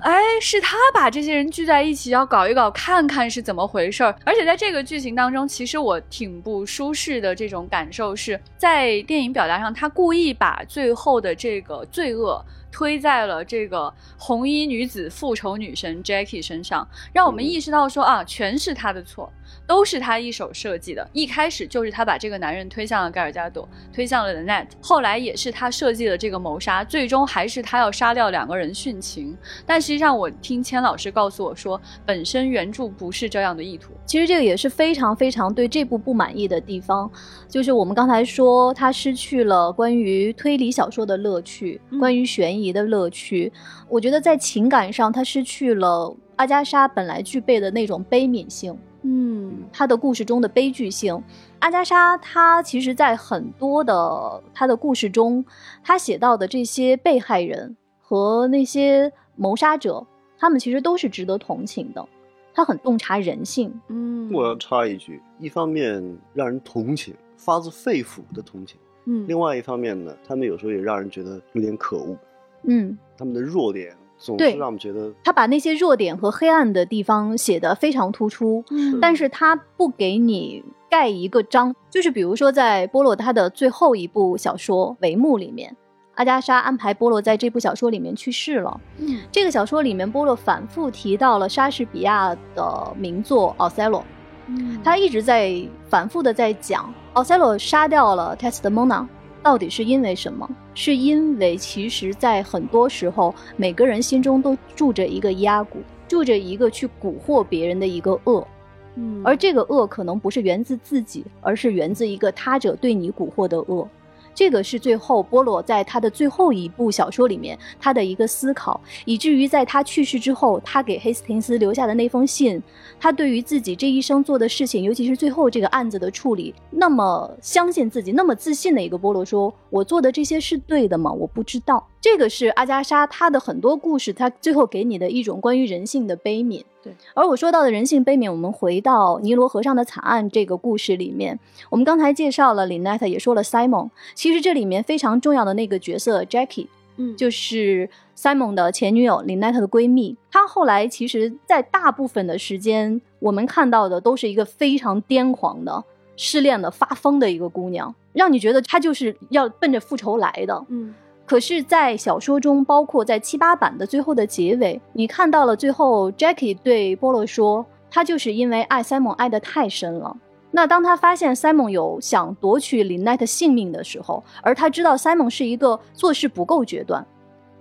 [0.00, 4.14] 哎，是他把这些人聚在一起，要搞一搞，看看是怎么回事儿。
[4.24, 12.44] 而且在这个剧情当中，其实我挺不舒适的这种感受是在电影表达上，他故意把最后的这个罪恶。
[12.74, 19.30] 推在了这个红衣女子复仇女神 Jackie 身上，让我们意识到说啊，全是她的错，
[19.72, 21.08] 都是他一手设计的。
[21.14, 29.34] 一开始就是他把这个男人推向了盖尔加朵，推向了 The Net，后来也是他设计了这个谋杀，最终还是他要杀掉两个人殉情。
[29.64, 33.94] 但实际上，我听千老师告诉我说，本身原著不是这样的意图。
[34.04, 37.10] 其实这个也是非常非常对这部不满意的地方，
[37.48, 43.50] 就是我们刚才说他失去了关于推理小说的乐趣，嗯关于悬疑的乐趣。
[43.88, 49.64] 我觉得在情感上，他失去了阿加莎本来具备的那种悲悯性，嗯。
[49.72, 51.22] 他的故事中的悲剧性。
[51.60, 55.44] 阿加莎她其实，在很多的她的故事中，
[55.82, 60.04] 她写到的这些被害人和那些谋杀者，
[60.38, 62.06] 他们其实都是值得同情的。
[62.54, 68.76] 她很洞察人性，嗯，我要插一句，一方面让人同情，发自肺腑的同情；
[69.06, 69.24] 嗯。
[69.26, 72.16] 另外一方面呢，他们有时候也让人觉得有点可恶，
[72.64, 85.74] 嗯，他们的弱点总对是让我们觉得他把那些弱点和黑暗的地方写得非常突出，嗯但是他不给你盖一个章，就是比如说在波洛他的最后一部小说《帷幕》里面，
[86.14, 88.80] 阿加莎安排波洛在这部小说里面去世了。
[88.98, 94.00] 嗯这个小说里面，波洛反复提到了莎士比亚的名作《奥赛罗》，
[94.46, 95.52] 嗯他一直在
[95.88, 99.06] 反复的在讲，奥赛罗杀掉了 Testimona，
[99.42, 100.48] 到底是因为什么？
[100.74, 108.46] 是因为其实，在很多时候，每个人心中都住着一个压谷，住着一个去蛊惑别人的一个恶，
[108.94, 113.88] 嗯而这个恶可能不是源自自己，而是源自一个他者对你蛊惑的恶。
[114.34, 122.62] 这个是最后波洛在他的最后一部小说里面他的一个思考，以至于在他去世之后，他给黑斯廷斯留下的那封信，
[122.98, 131.12] 他对于自己这一生做的事情，尤其是最后这个案子的处理，那么相信自己，那么自信的一个波洛说：“我做的这些是对的吗？
[131.12, 136.62] 我不知道。”这个是阿加莎她的很多故事，她最后给你的一种关于人性的悲悯。
[136.82, 141.38] 对，而我说到的人性悲悯，我们回到尼罗河上的惨案这个故事里面，
[141.70, 146.66] 我们刚才介绍了 Lynette，也说了 Simon，其实这里面非常重要的那个角色 Jackie。
[146.96, 147.16] 嗯。
[147.16, 155.84] 就是 Simon 的前女友 Lynette 的闺蜜，她后来其实，在大部分的时间，我们看到的都是一个非常癫狂的、
[156.16, 160.64] 失恋的、发疯的一个姑娘，让你觉得她就是要奔着复仇来的。
[160.68, 160.92] 嗯
[161.32, 170.14] 可是，在小说中，包括在七八版的最后的结尾，你看到了最后 Jackie 对波洛说，他就是因为爱 Simon 爱得太深了。
[170.50, 177.06] 那当他发现 Simon 有想夺取 Lynette 性命的时候，而他知道 Simon 是一个做事不够决断，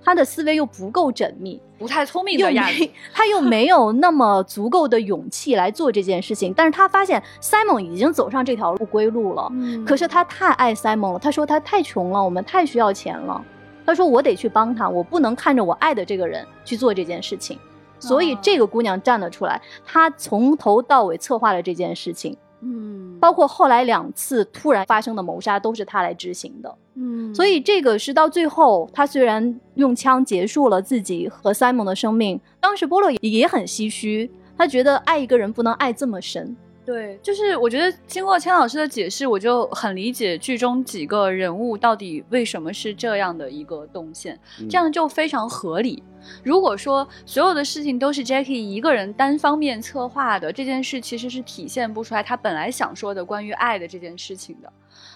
[0.04, 6.54] 他的思维又不够缜密，不太聪明的样子， 他又没有那么足够的勇气来做这件事情。
[6.54, 13.42] 但是他发现 Simon 已经走上这条不归路了，嗯可是他太爱 Simon 了，他说他太穷了，我们太需要钱了。
[13.86, 17.58] 他说我得去帮他，我不能看着我爱的这个人去做这件事情。
[18.00, 26.76] 所以哦这个姑娘站了出来，她从头到尾策划了这件事情，嗯，包括后来两次突然发生的谋杀都是他来执行的。
[26.96, 36.56] 嗯，所以这个是到最后，他虽然用枪结束了自己和 Simon 的生命，当时波洛也也很唏嘘，他觉得爱一个人不能爱这么深。
[36.84, 46.02] 对，就是我觉得经过千老师的解释，我就很理解剧中几个人物到底为什么是这样的一个动线，嗯这样就非常合理。
[46.44, 54.72] 如果说所有的事情都是 Jackie 一个人单方面策划的，这件事其实是体现不出来他本来想说的关于爱的这件事情的。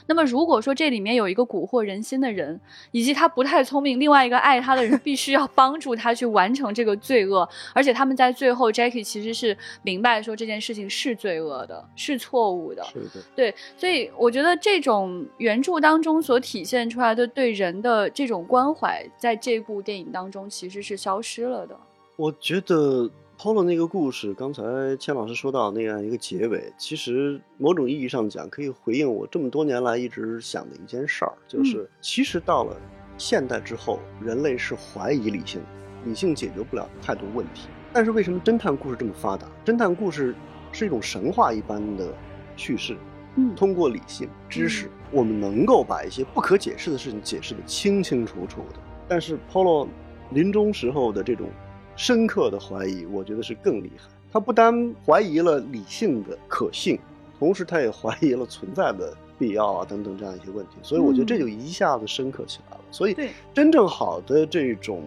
[0.08, 2.60] 那么，如果说这里面有一个蛊惑人心的人，
[2.92, 21.76] 以及他不太聪明，另外一个爱他的人必须要帮助他去完成这个罪恶，而且他们在最后，Jackie 其实是明白说这件事情是罪恶的，是错误的，是的，对，所以我觉得这种原著当中所体现出来的对人的这种关怀，在这部电影当中其实是消失了的。
[22.16, 24.64] 我觉得 Polo 那个故事，刚才
[24.98, 32.78] 千老师说到那样一个结尾，其实某种意义上讲，可以回应我这么多年来一直想的一件事儿，就是其实到了
[33.18, 35.68] 现代之后，人类是怀疑理性的，
[36.06, 37.68] 理性解决不了太多问题。
[37.92, 39.48] 但是为什么侦探故事这么发达？
[39.66, 40.34] 侦探故事
[40.72, 42.16] 是一种神话一般的
[42.56, 42.96] 叙事，
[43.36, 48.80] 嗯通过理性知识，我们能够把一些不可解释的事情解释得清清楚楚的。
[49.10, 49.90] 但是 Polo
[50.32, 51.50] 临终时候的这种
[51.96, 54.10] 深刻的怀疑，我觉得是更厉害。
[54.32, 57.00] 他不单怀疑了理性的可信，
[57.40, 60.74] 同时他也怀疑了存在的必要啊等等这样一些问题。
[60.82, 62.84] 所以我觉得这就一下子深刻起来了。
[62.92, 65.04] 所以对真正好的这种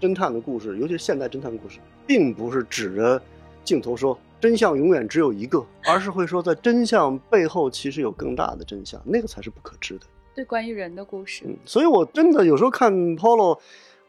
[0.00, 3.20] 侦探的故事，尤其是现代侦探故事，并不是指着
[3.64, 10.06] 镜头说真相永远只有一个，而是会说在真相背后其实有更大的真相，那个才是不可知的。
[10.32, 13.58] 对，关于人的故事，嗯，所以我真的有时候看 Polo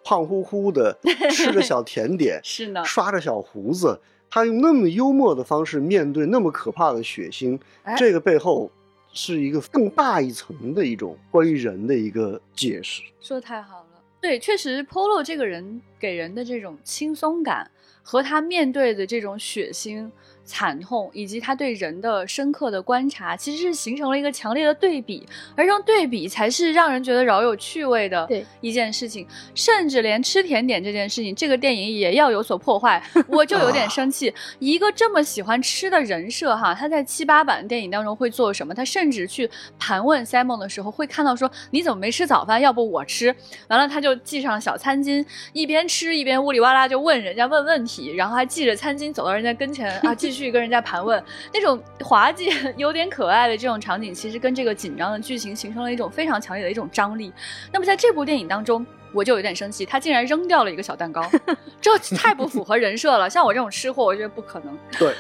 [0.04, 0.97] 胖乎乎的，
[1.32, 3.99] 吃着小甜点， 是呢，刷着小胡子，
[4.30, 8.72] 他用那么幽默的方式面对那么可怕的血腥，哎这个背后
[9.14, 13.02] 是一个更大一层的一种关于人的一个解释。
[13.20, 13.86] 说的太好了。
[14.22, 17.72] 对，确实，Polo 这个人给人的这种轻松感
[18.04, 20.12] 和他面对的这种血腥、
[20.44, 25.26] 惨痛，以及他对人的深刻的观察，其实是形成了一个强烈的对比，
[25.56, 28.28] 而这种对比才是让人觉得饶有趣味的
[28.60, 29.26] 一件事情。
[29.54, 34.34] 甚至连吃甜点这件事情，这个电影也要有所破坏， 我就有点生气。
[34.60, 38.74] 一个这么喜欢吃的人设哈，他在七八版电影当中会做什么？
[38.74, 42.60] 他甚至去盘问 Simon 的时候，会看到说你怎么没吃早饭？
[42.60, 43.36] 要不我吃？
[43.68, 51.23] 完了他就系上小餐巾，一边吃一边呜里哇啦就问人家问问题，然后还系着餐巾走到人家跟前啊，继续跟人家盘问。
[51.53, 57.32] 那种滑稽、 有点可爱的这种场景，其实跟这个紧张的剧情形成了一种非常强烈的一种张力。
[57.71, 58.86] 那么在这部电影当中。
[59.13, 61.21] 我就有点生气，他竟然扔掉了一个小蛋糕，
[61.82, 63.29] 这太不符合人设了。
[63.29, 64.79] 像我这种吃货，我觉得不可能。
[64.97, 65.13] 对，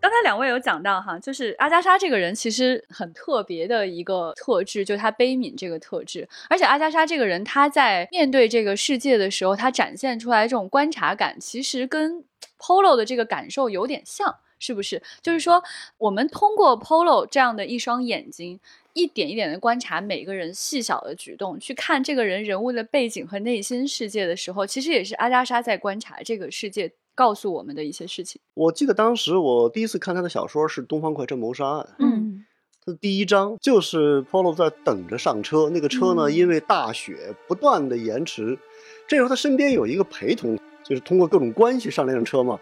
[0.00, 6.28] 刚才两位有讲到哈，就是阿加莎这个人其实很特别的一个特质，就是他悲悯这个特质。
[6.48, 12.24] 而且阿加莎这个人，她在面对这个世界的时候，她展现出来这种观察感，其实跟
[12.58, 15.02] Polo 的这个感受有点像，是不是？
[15.22, 15.62] 就是说，
[15.98, 18.58] 我们通过 Polo 这样的一双眼睛。
[18.92, 28.40] 一点一点的观察每个人细小的举动，去看这个人人物的背景和内心世界的时候，其实也是阿加莎在观察这个世界，告诉我们的一些事情。
[28.54, 32.44] 我记得当时我第一次看他的小说是《东方快车谋杀案》，嗯，
[32.84, 38.58] 他的第一章就是 Polo 在等着上车，那个车呢、嗯因为大雪不断的延迟，
[39.06, 42.58] 这时候他身边有一个陪同，就是通过各种关系上那辆车嘛，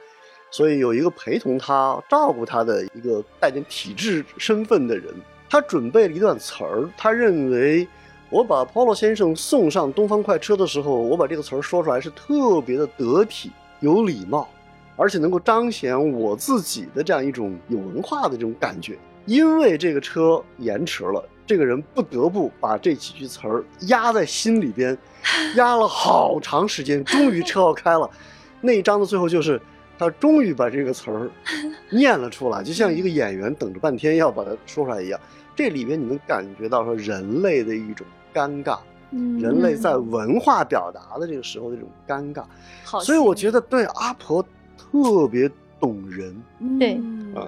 [0.51, 5.15] 所以有一个陪同他照顾他的一个带点体制身份的人。
[5.51, 7.89] 他准备了一段词儿，他认为
[8.29, 13.51] 我把 Polo 先生送上东方快车的时候，我把这个词儿说出来是特别的得体、
[13.81, 14.49] 有礼貌，
[14.97, 18.99] 而且能够彰显我自己的这样一种有文化的这种感觉。
[19.27, 24.97] 因为这个车延迟了，这个人不得不把这几句词儿压在心里边，
[25.57, 28.09] 压了好长时间，终于车要开了。
[28.61, 29.61] 那一章的最后就是。
[30.01, 31.29] 他终于把这个词儿
[31.91, 35.19] 念了出来，就像一个演员等着半天要把它说出来一样。
[35.57, 38.79] 这里边你能感觉到说人类的一种尴尬，
[39.11, 42.45] 嗯人类在文化表达的这个时候的这种尴尬。
[42.85, 44.43] 好，所以我觉得对阿婆
[44.77, 46.35] 特别懂人。
[46.79, 47.01] 对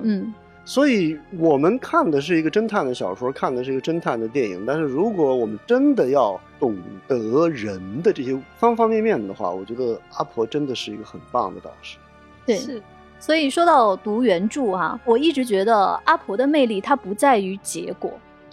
[0.02, 0.32] 嗯，
[0.64, 4.64] 所以我们看的是一个侦探的小说，看的是一个侦探的电影。
[4.66, 6.76] 但是如果我们真的要懂
[7.08, 11.98] 得人的这些方方面面的话，我觉得阿婆真的是一个很棒的导师。
[12.46, 12.56] 对。
[12.56, 12.82] 是
[13.22, 15.76] 所以说到读原著哈、我一直觉得
[16.06, 18.10] 阿婆的魅力它不在于结果，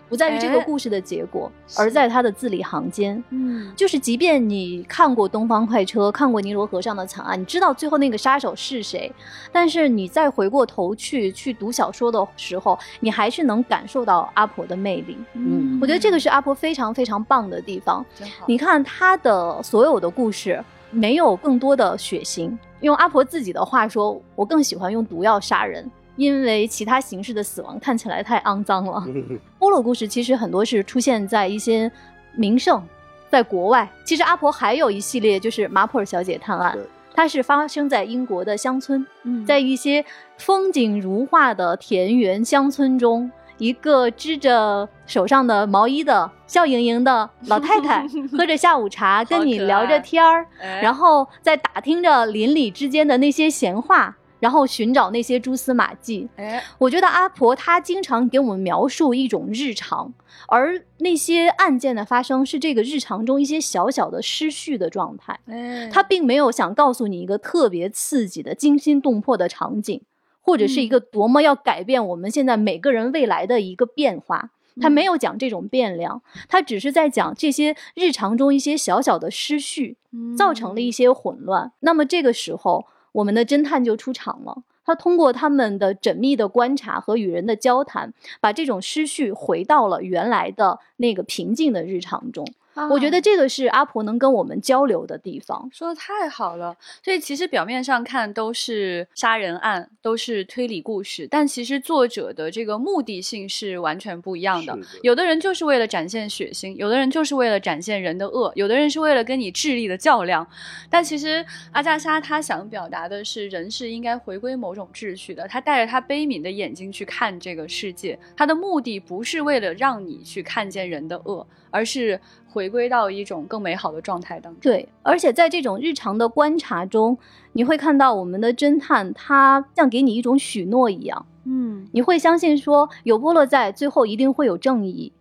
[0.10, 3.22] 不在于这个哎故事的结果，是而在它的字里行间。
[3.30, 9.12] 嗯，就是即便你看过《东方快车》，看过《尼罗河上的惨案》，你知道最后那个杀手是谁，
[9.52, 15.18] 但是你再回过头去去读小说的时候，你还是能感受到阿婆的魅力。
[15.34, 18.06] 嗯我觉得这个是阿婆非常非常棒的地方。
[18.46, 22.58] 你看她的所有的故事，没有更多的血腥。
[22.82, 29.08] 用阿婆自己的话说，我更喜欢用毒药杀人，因为其他形式的死亡看起来太肮脏了。
[29.58, 31.90] 波洛故事其实很多是出现在一些
[32.36, 32.84] 名胜，
[33.30, 33.88] 在国外。
[34.04, 36.84] 其实阿婆还有一系列就是马普尔小姐探案对，
[37.16, 39.46] 它是发生在英国的乡村，嗯。
[39.46, 40.04] 在一些
[40.38, 48.06] 风景如画的田园乡村中，一个织着手上的毛衣的笑盈盈的老太太，
[48.38, 50.82] 喝着下午茶，跟你聊着天儿，哎。
[50.82, 56.28] 然后在打听着邻里之间的那些闲话，然后寻找那些蛛丝马迹。
[56.36, 60.14] 哎，我觉得阿婆她经常给我们描述一种日常，
[60.48, 65.40] 而那些案件的发生是这个日常中一些小小的失序的状态。
[65.48, 70.02] 哎，她并没有想告诉你一个特别刺激的、惊心动魄的场景，
[70.42, 74.52] 或者是一个多么要改变我们现在每个人未来的一个变化。
[74.80, 79.98] 他没有讲这种变量，他只是在讲这些日常中一些小小的失序，
[80.38, 81.72] 造成了一些混乱。
[81.80, 82.86] 那么这个时候，
[83.18, 84.64] 我们的侦探就出场了。
[84.86, 92.48] 他通过他们的缜密的观察和与人的交谈，把这种失序回到了原来的那个平静的日常中。
[92.92, 95.70] 我觉得啊这个是阿婆能跟我们交流的地方。
[95.74, 104.76] 说的太好了，所以其实表面上看都是杀人案，都是推理故事，但其实作者的这个目的性是完全不一样的。
[104.76, 110.46] 的有的人就是为了展现血腥，有的人就是为了展现人的恶，有的人是为了跟你智力的较量。
[110.90, 115.48] 但其实阿加莎她想表达的是，人是应该回归某种秩序的。
[115.48, 122.20] 她带着她悲悯的眼睛去看这个世界，她的目的不是为了让你去看见人的恶，而是
[122.50, 124.60] 回归到一种更美好的状态当中。
[124.62, 127.18] 对，而且在这种日常的观察中，
[127.54, 135.12] 你会看到我们的侦探他像给你一种许诺一样，嗯，你会相信说有波洛在，最后一定会有正义，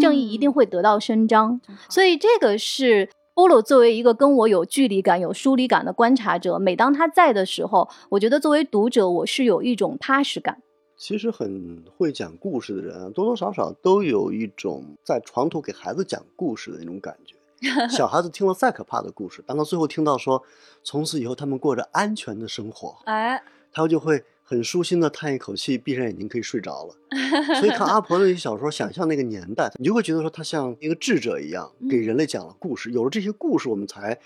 [0.00, 1.60] 正义一定会得到伸张。
[1.88, 10.58] 所以这个是波洛作为一个跟我有距离感、有疏离感的观察者，每当他在的时候，我觉得作为读者，我是有一种踏实感。
[11.00, 17.34] 其实很会讲故事的人啊，多多少少都有一种在床头给孩子讲故事的那种感觉。
[17.88, 20.42] 小孩子听了再可怕的故事，当他最后听到说
[20.84, 26.94] 从此以后他们过着安全的生活，哎，他就会很舒心的叹一口气，闭上眼睛可以睡着了。
[27.58, 32.90] 所以看阿婆那些小说，想象那个年代，你就会觉得说他像一个智者一样，给人类讲了故事。
[32.92, 34.20] 有了这些故事，我们才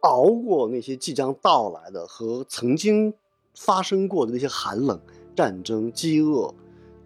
[0.00, 3.14] 熬过那些即将到来的和曾经
[3.54, 5.00] 发生过的那些寒冷、
[5.36, 6.52] 战争、饥饿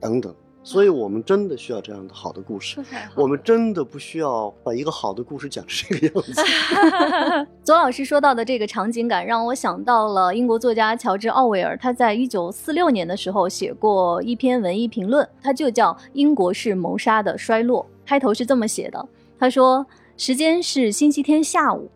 [0.00, 0.34] 等等。
[0.62, 2.84] 所以我们真的需要这样的好的故事
[3.14, 7.46] 我们真的不需要把一个好的故事讲成这个样子。
[7.64, 11.78] 左 老师说到的这个场景感，让我想到了英国作家乔治·奥威尔。
[11.78, 17.82] 他在一九四六年的时候写过一篇文艺评论，他就叫《英国式谋杀的衰落》。
[18.06, 19.08] 开头是这么写的：
[19.38, 19.86] 他说，
[20.18, 21.90] 时间是星期天下午，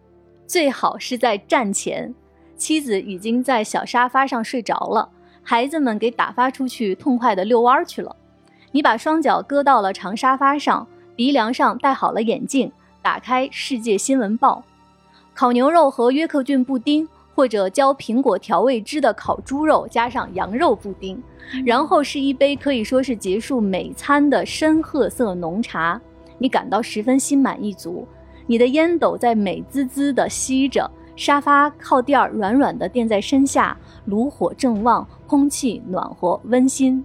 [0.47, 2.15] 最好是在战前，
[2.57, 5.11] 妻子已经在小沙发上睡着了，
[5.45, 8.17] 孩子们给打发出去痛快地遛弯儿去了。
[8.73, 10.85] 你把双脚搁到了长沙发上，
[11.15, 12.73] 鼻梁上戴好了眼镜，
[13.03, 14.65] 打开《世界新闻报》。
[15.35, 21.23] 烤牛肉和约克郡布丁，或者浇苹果调味汁的烤猪肉加上羊肉布丁，
[21.65, 26.01] 然后是一杯可以说是结束美餐的深褐色浓茶，
[26.39, 28.09] 你感到十分心满意足。
[28.47, 33.77] 你的烟斗在美滋滋地吸着，沙发靠垫儿软软地垫在身下，
[34.07, 37.05] 炉火正旺，空气暖和温馨。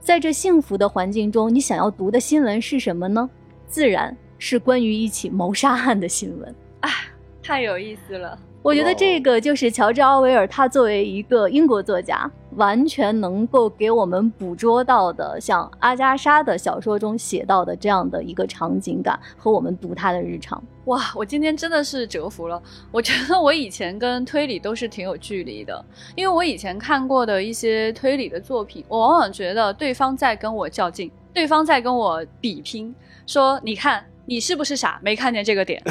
[0.00, 3.28] 在这幸福的环境中，你想要读的新闻是什么呢？
[3.66, 6.54] 自然是关于一起谋杀案的新闻。
[7.42, 8.38] 太有意思了。
[8.62, 20.62] 我觉得这个就是乔治·奥威尔，他作为一个英国作家，完全能够给我们捕捉到的，像阿加莎的小说中写到的这样的一个场景感和我们读他的日常。
[20.84, 22.62] 哇，我今天真的是折服了。
[22.92, 25.82] 我觉得我以前跟推理都是挺有距离的，
[26.14, 32.94] 因为我以前看过的一些推理的作品，我往往觉得对方在跟我较劲，对方在跟我比拼，
[33.26, 34.04] 说你看。
[34.26, 35.00] 你是不是傻？
[35.02, 35.82] 没看见这个点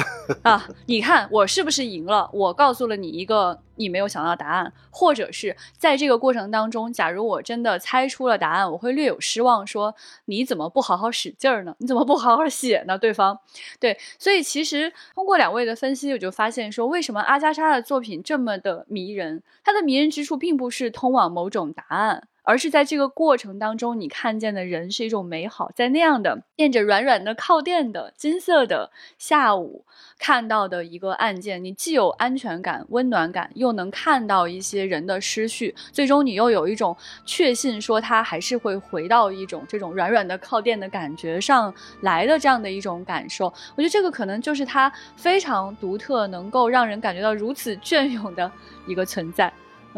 [0.42, 0.66] 啊？
[0.86, 2.28] 你看我是不是赢了？
[2.32, 9.94] 我告诉了你一个你没有想到答案，或者是在这个过程当中，假如我真的猜出了答案，我会略有失望，说
[10.24, 11.74] 你怎么不好好使劲儿呢？
[11.78, 12.96] 你怎么不好好写呢？
[12.96, 13.38] 对方，
[13.78, 19.42] 对，所以其实通过两位的分析，我就发现说，为什么阿加莎的作品这么的迷人？
[19.62, 29.84] 它的迷人之处并不是通往某种答案，而是在这个过程当中，你看见的人是一种美好，在那样的垫着软软的靠垫的金色的下午
[30.18, 43.46] 看到的一个案件，你既有安全感、温暖感，又能看到一些人的失序，最终你又有一种确信，说他还是会回到一种这种软软的靠垫的感觉上来的这样的一种感受。
[43.74, 48.50] 我觉得这个可能就是它非常独特，能够让人感觉到如此隽永的
[48.86, 49.52] 一个存在。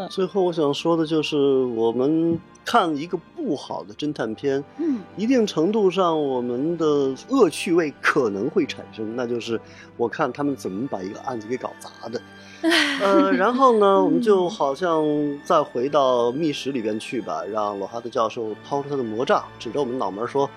[0.08, 6.86] 最后我想说的就是，我们看一个不好的侦探片，嗯，一定程度上我们的
[7.28, 9.60] 恶趣味可能会产生，那就是
[9.96, 12.20] 我看他们怎么把一个案子给搞砸的。
[13.02, 15.04] 呃，然后呢，我们就好像
[15.44, 20.48] 再回到密室里边去吧，让罗哈特教授掏出他的魔杖，指着我们脑门说：“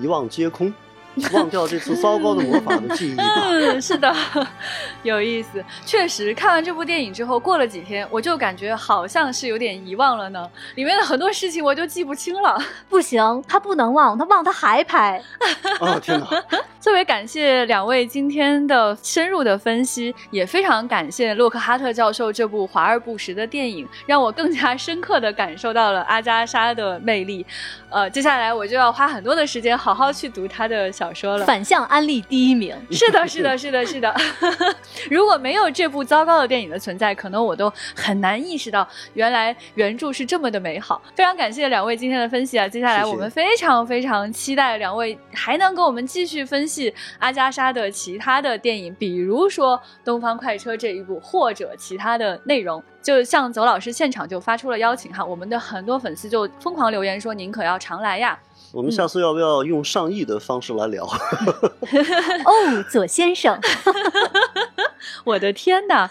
[0.00, 0.72] 一望皆空。”
[1.32, 3.24] 忘掉这次糟糕的魔法的记忆吧。
[3.50, 4.14] 嗯， 是的，
[5.02, 5.62] 有意思。
[5.84, 10.48] 确实，看完这部电影之后，过了几天，我就感觉好像是有点遗忘了呢。
[10.76, 12.58] 里面的很多事情我就记不清了。
[12.88, 15.22] 不行，他不能忘，他忘他还拍。
[15.80, 16.26] 哦天哪！
[16.82, 27.44] 特别感谢两位今天的深入的分析，也非常感谢洛克哈特教授这部华而不实的电影，让我更加深刻的感受到了阿加莎的魅力。
[27.90, 31.46] 呃，接下来我就要花很多的时间好好去读他的小说了。
[31.46, 32.76] 反向安利第一名。
[32.92, 34.14] 是的，是的，是的，是的。
[35.10, 41.00] 如果没有这部糟糕的电影的存在，可能我都很难意识到原来原著是这么的美好。
[41.14, 42.68] 非常感谢两位今天的分析啊！
[42.68, 46.94] 接下来我们非常非常期待两位还能跟我们继续分析。
[47.18, 58.38] 阿加莎的其他的电影，比如说《东方快车》这一部，或者其他的内容，就像走老师现场就发出了邀请哈，我们的很多粉丝就疯狂留言说您可要常来呀。
[58.72, 61.04] 我们下次要不要用上亿的方式来聊？
[62.46, 63.58] 哦，左先生。
[65.24, 66.08] 我的天哪！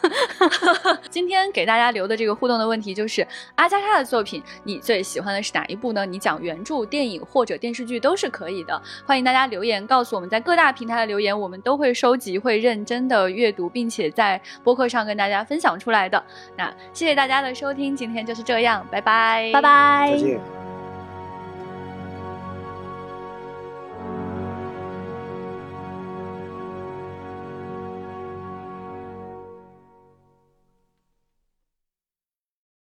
[1.10, 3.26] 今天给大家留的这个互动的问题就是
[3.56, 6.06] 阿加莎的作品，你最喜欢的是哪一部呢？
[6.06, 8.82] 你讲原著、电影或者电视剧都是可以的。
[9.06, 16.22] 欢迎大家留言告诉我们，在各大平台的留言我们都会收集，会认真的阅读，并且在播客上跟大家分享出来的。
[16.58, 20.69] 那谢谢大家的收听，今天就是这样，拜拜，拜拜，再见。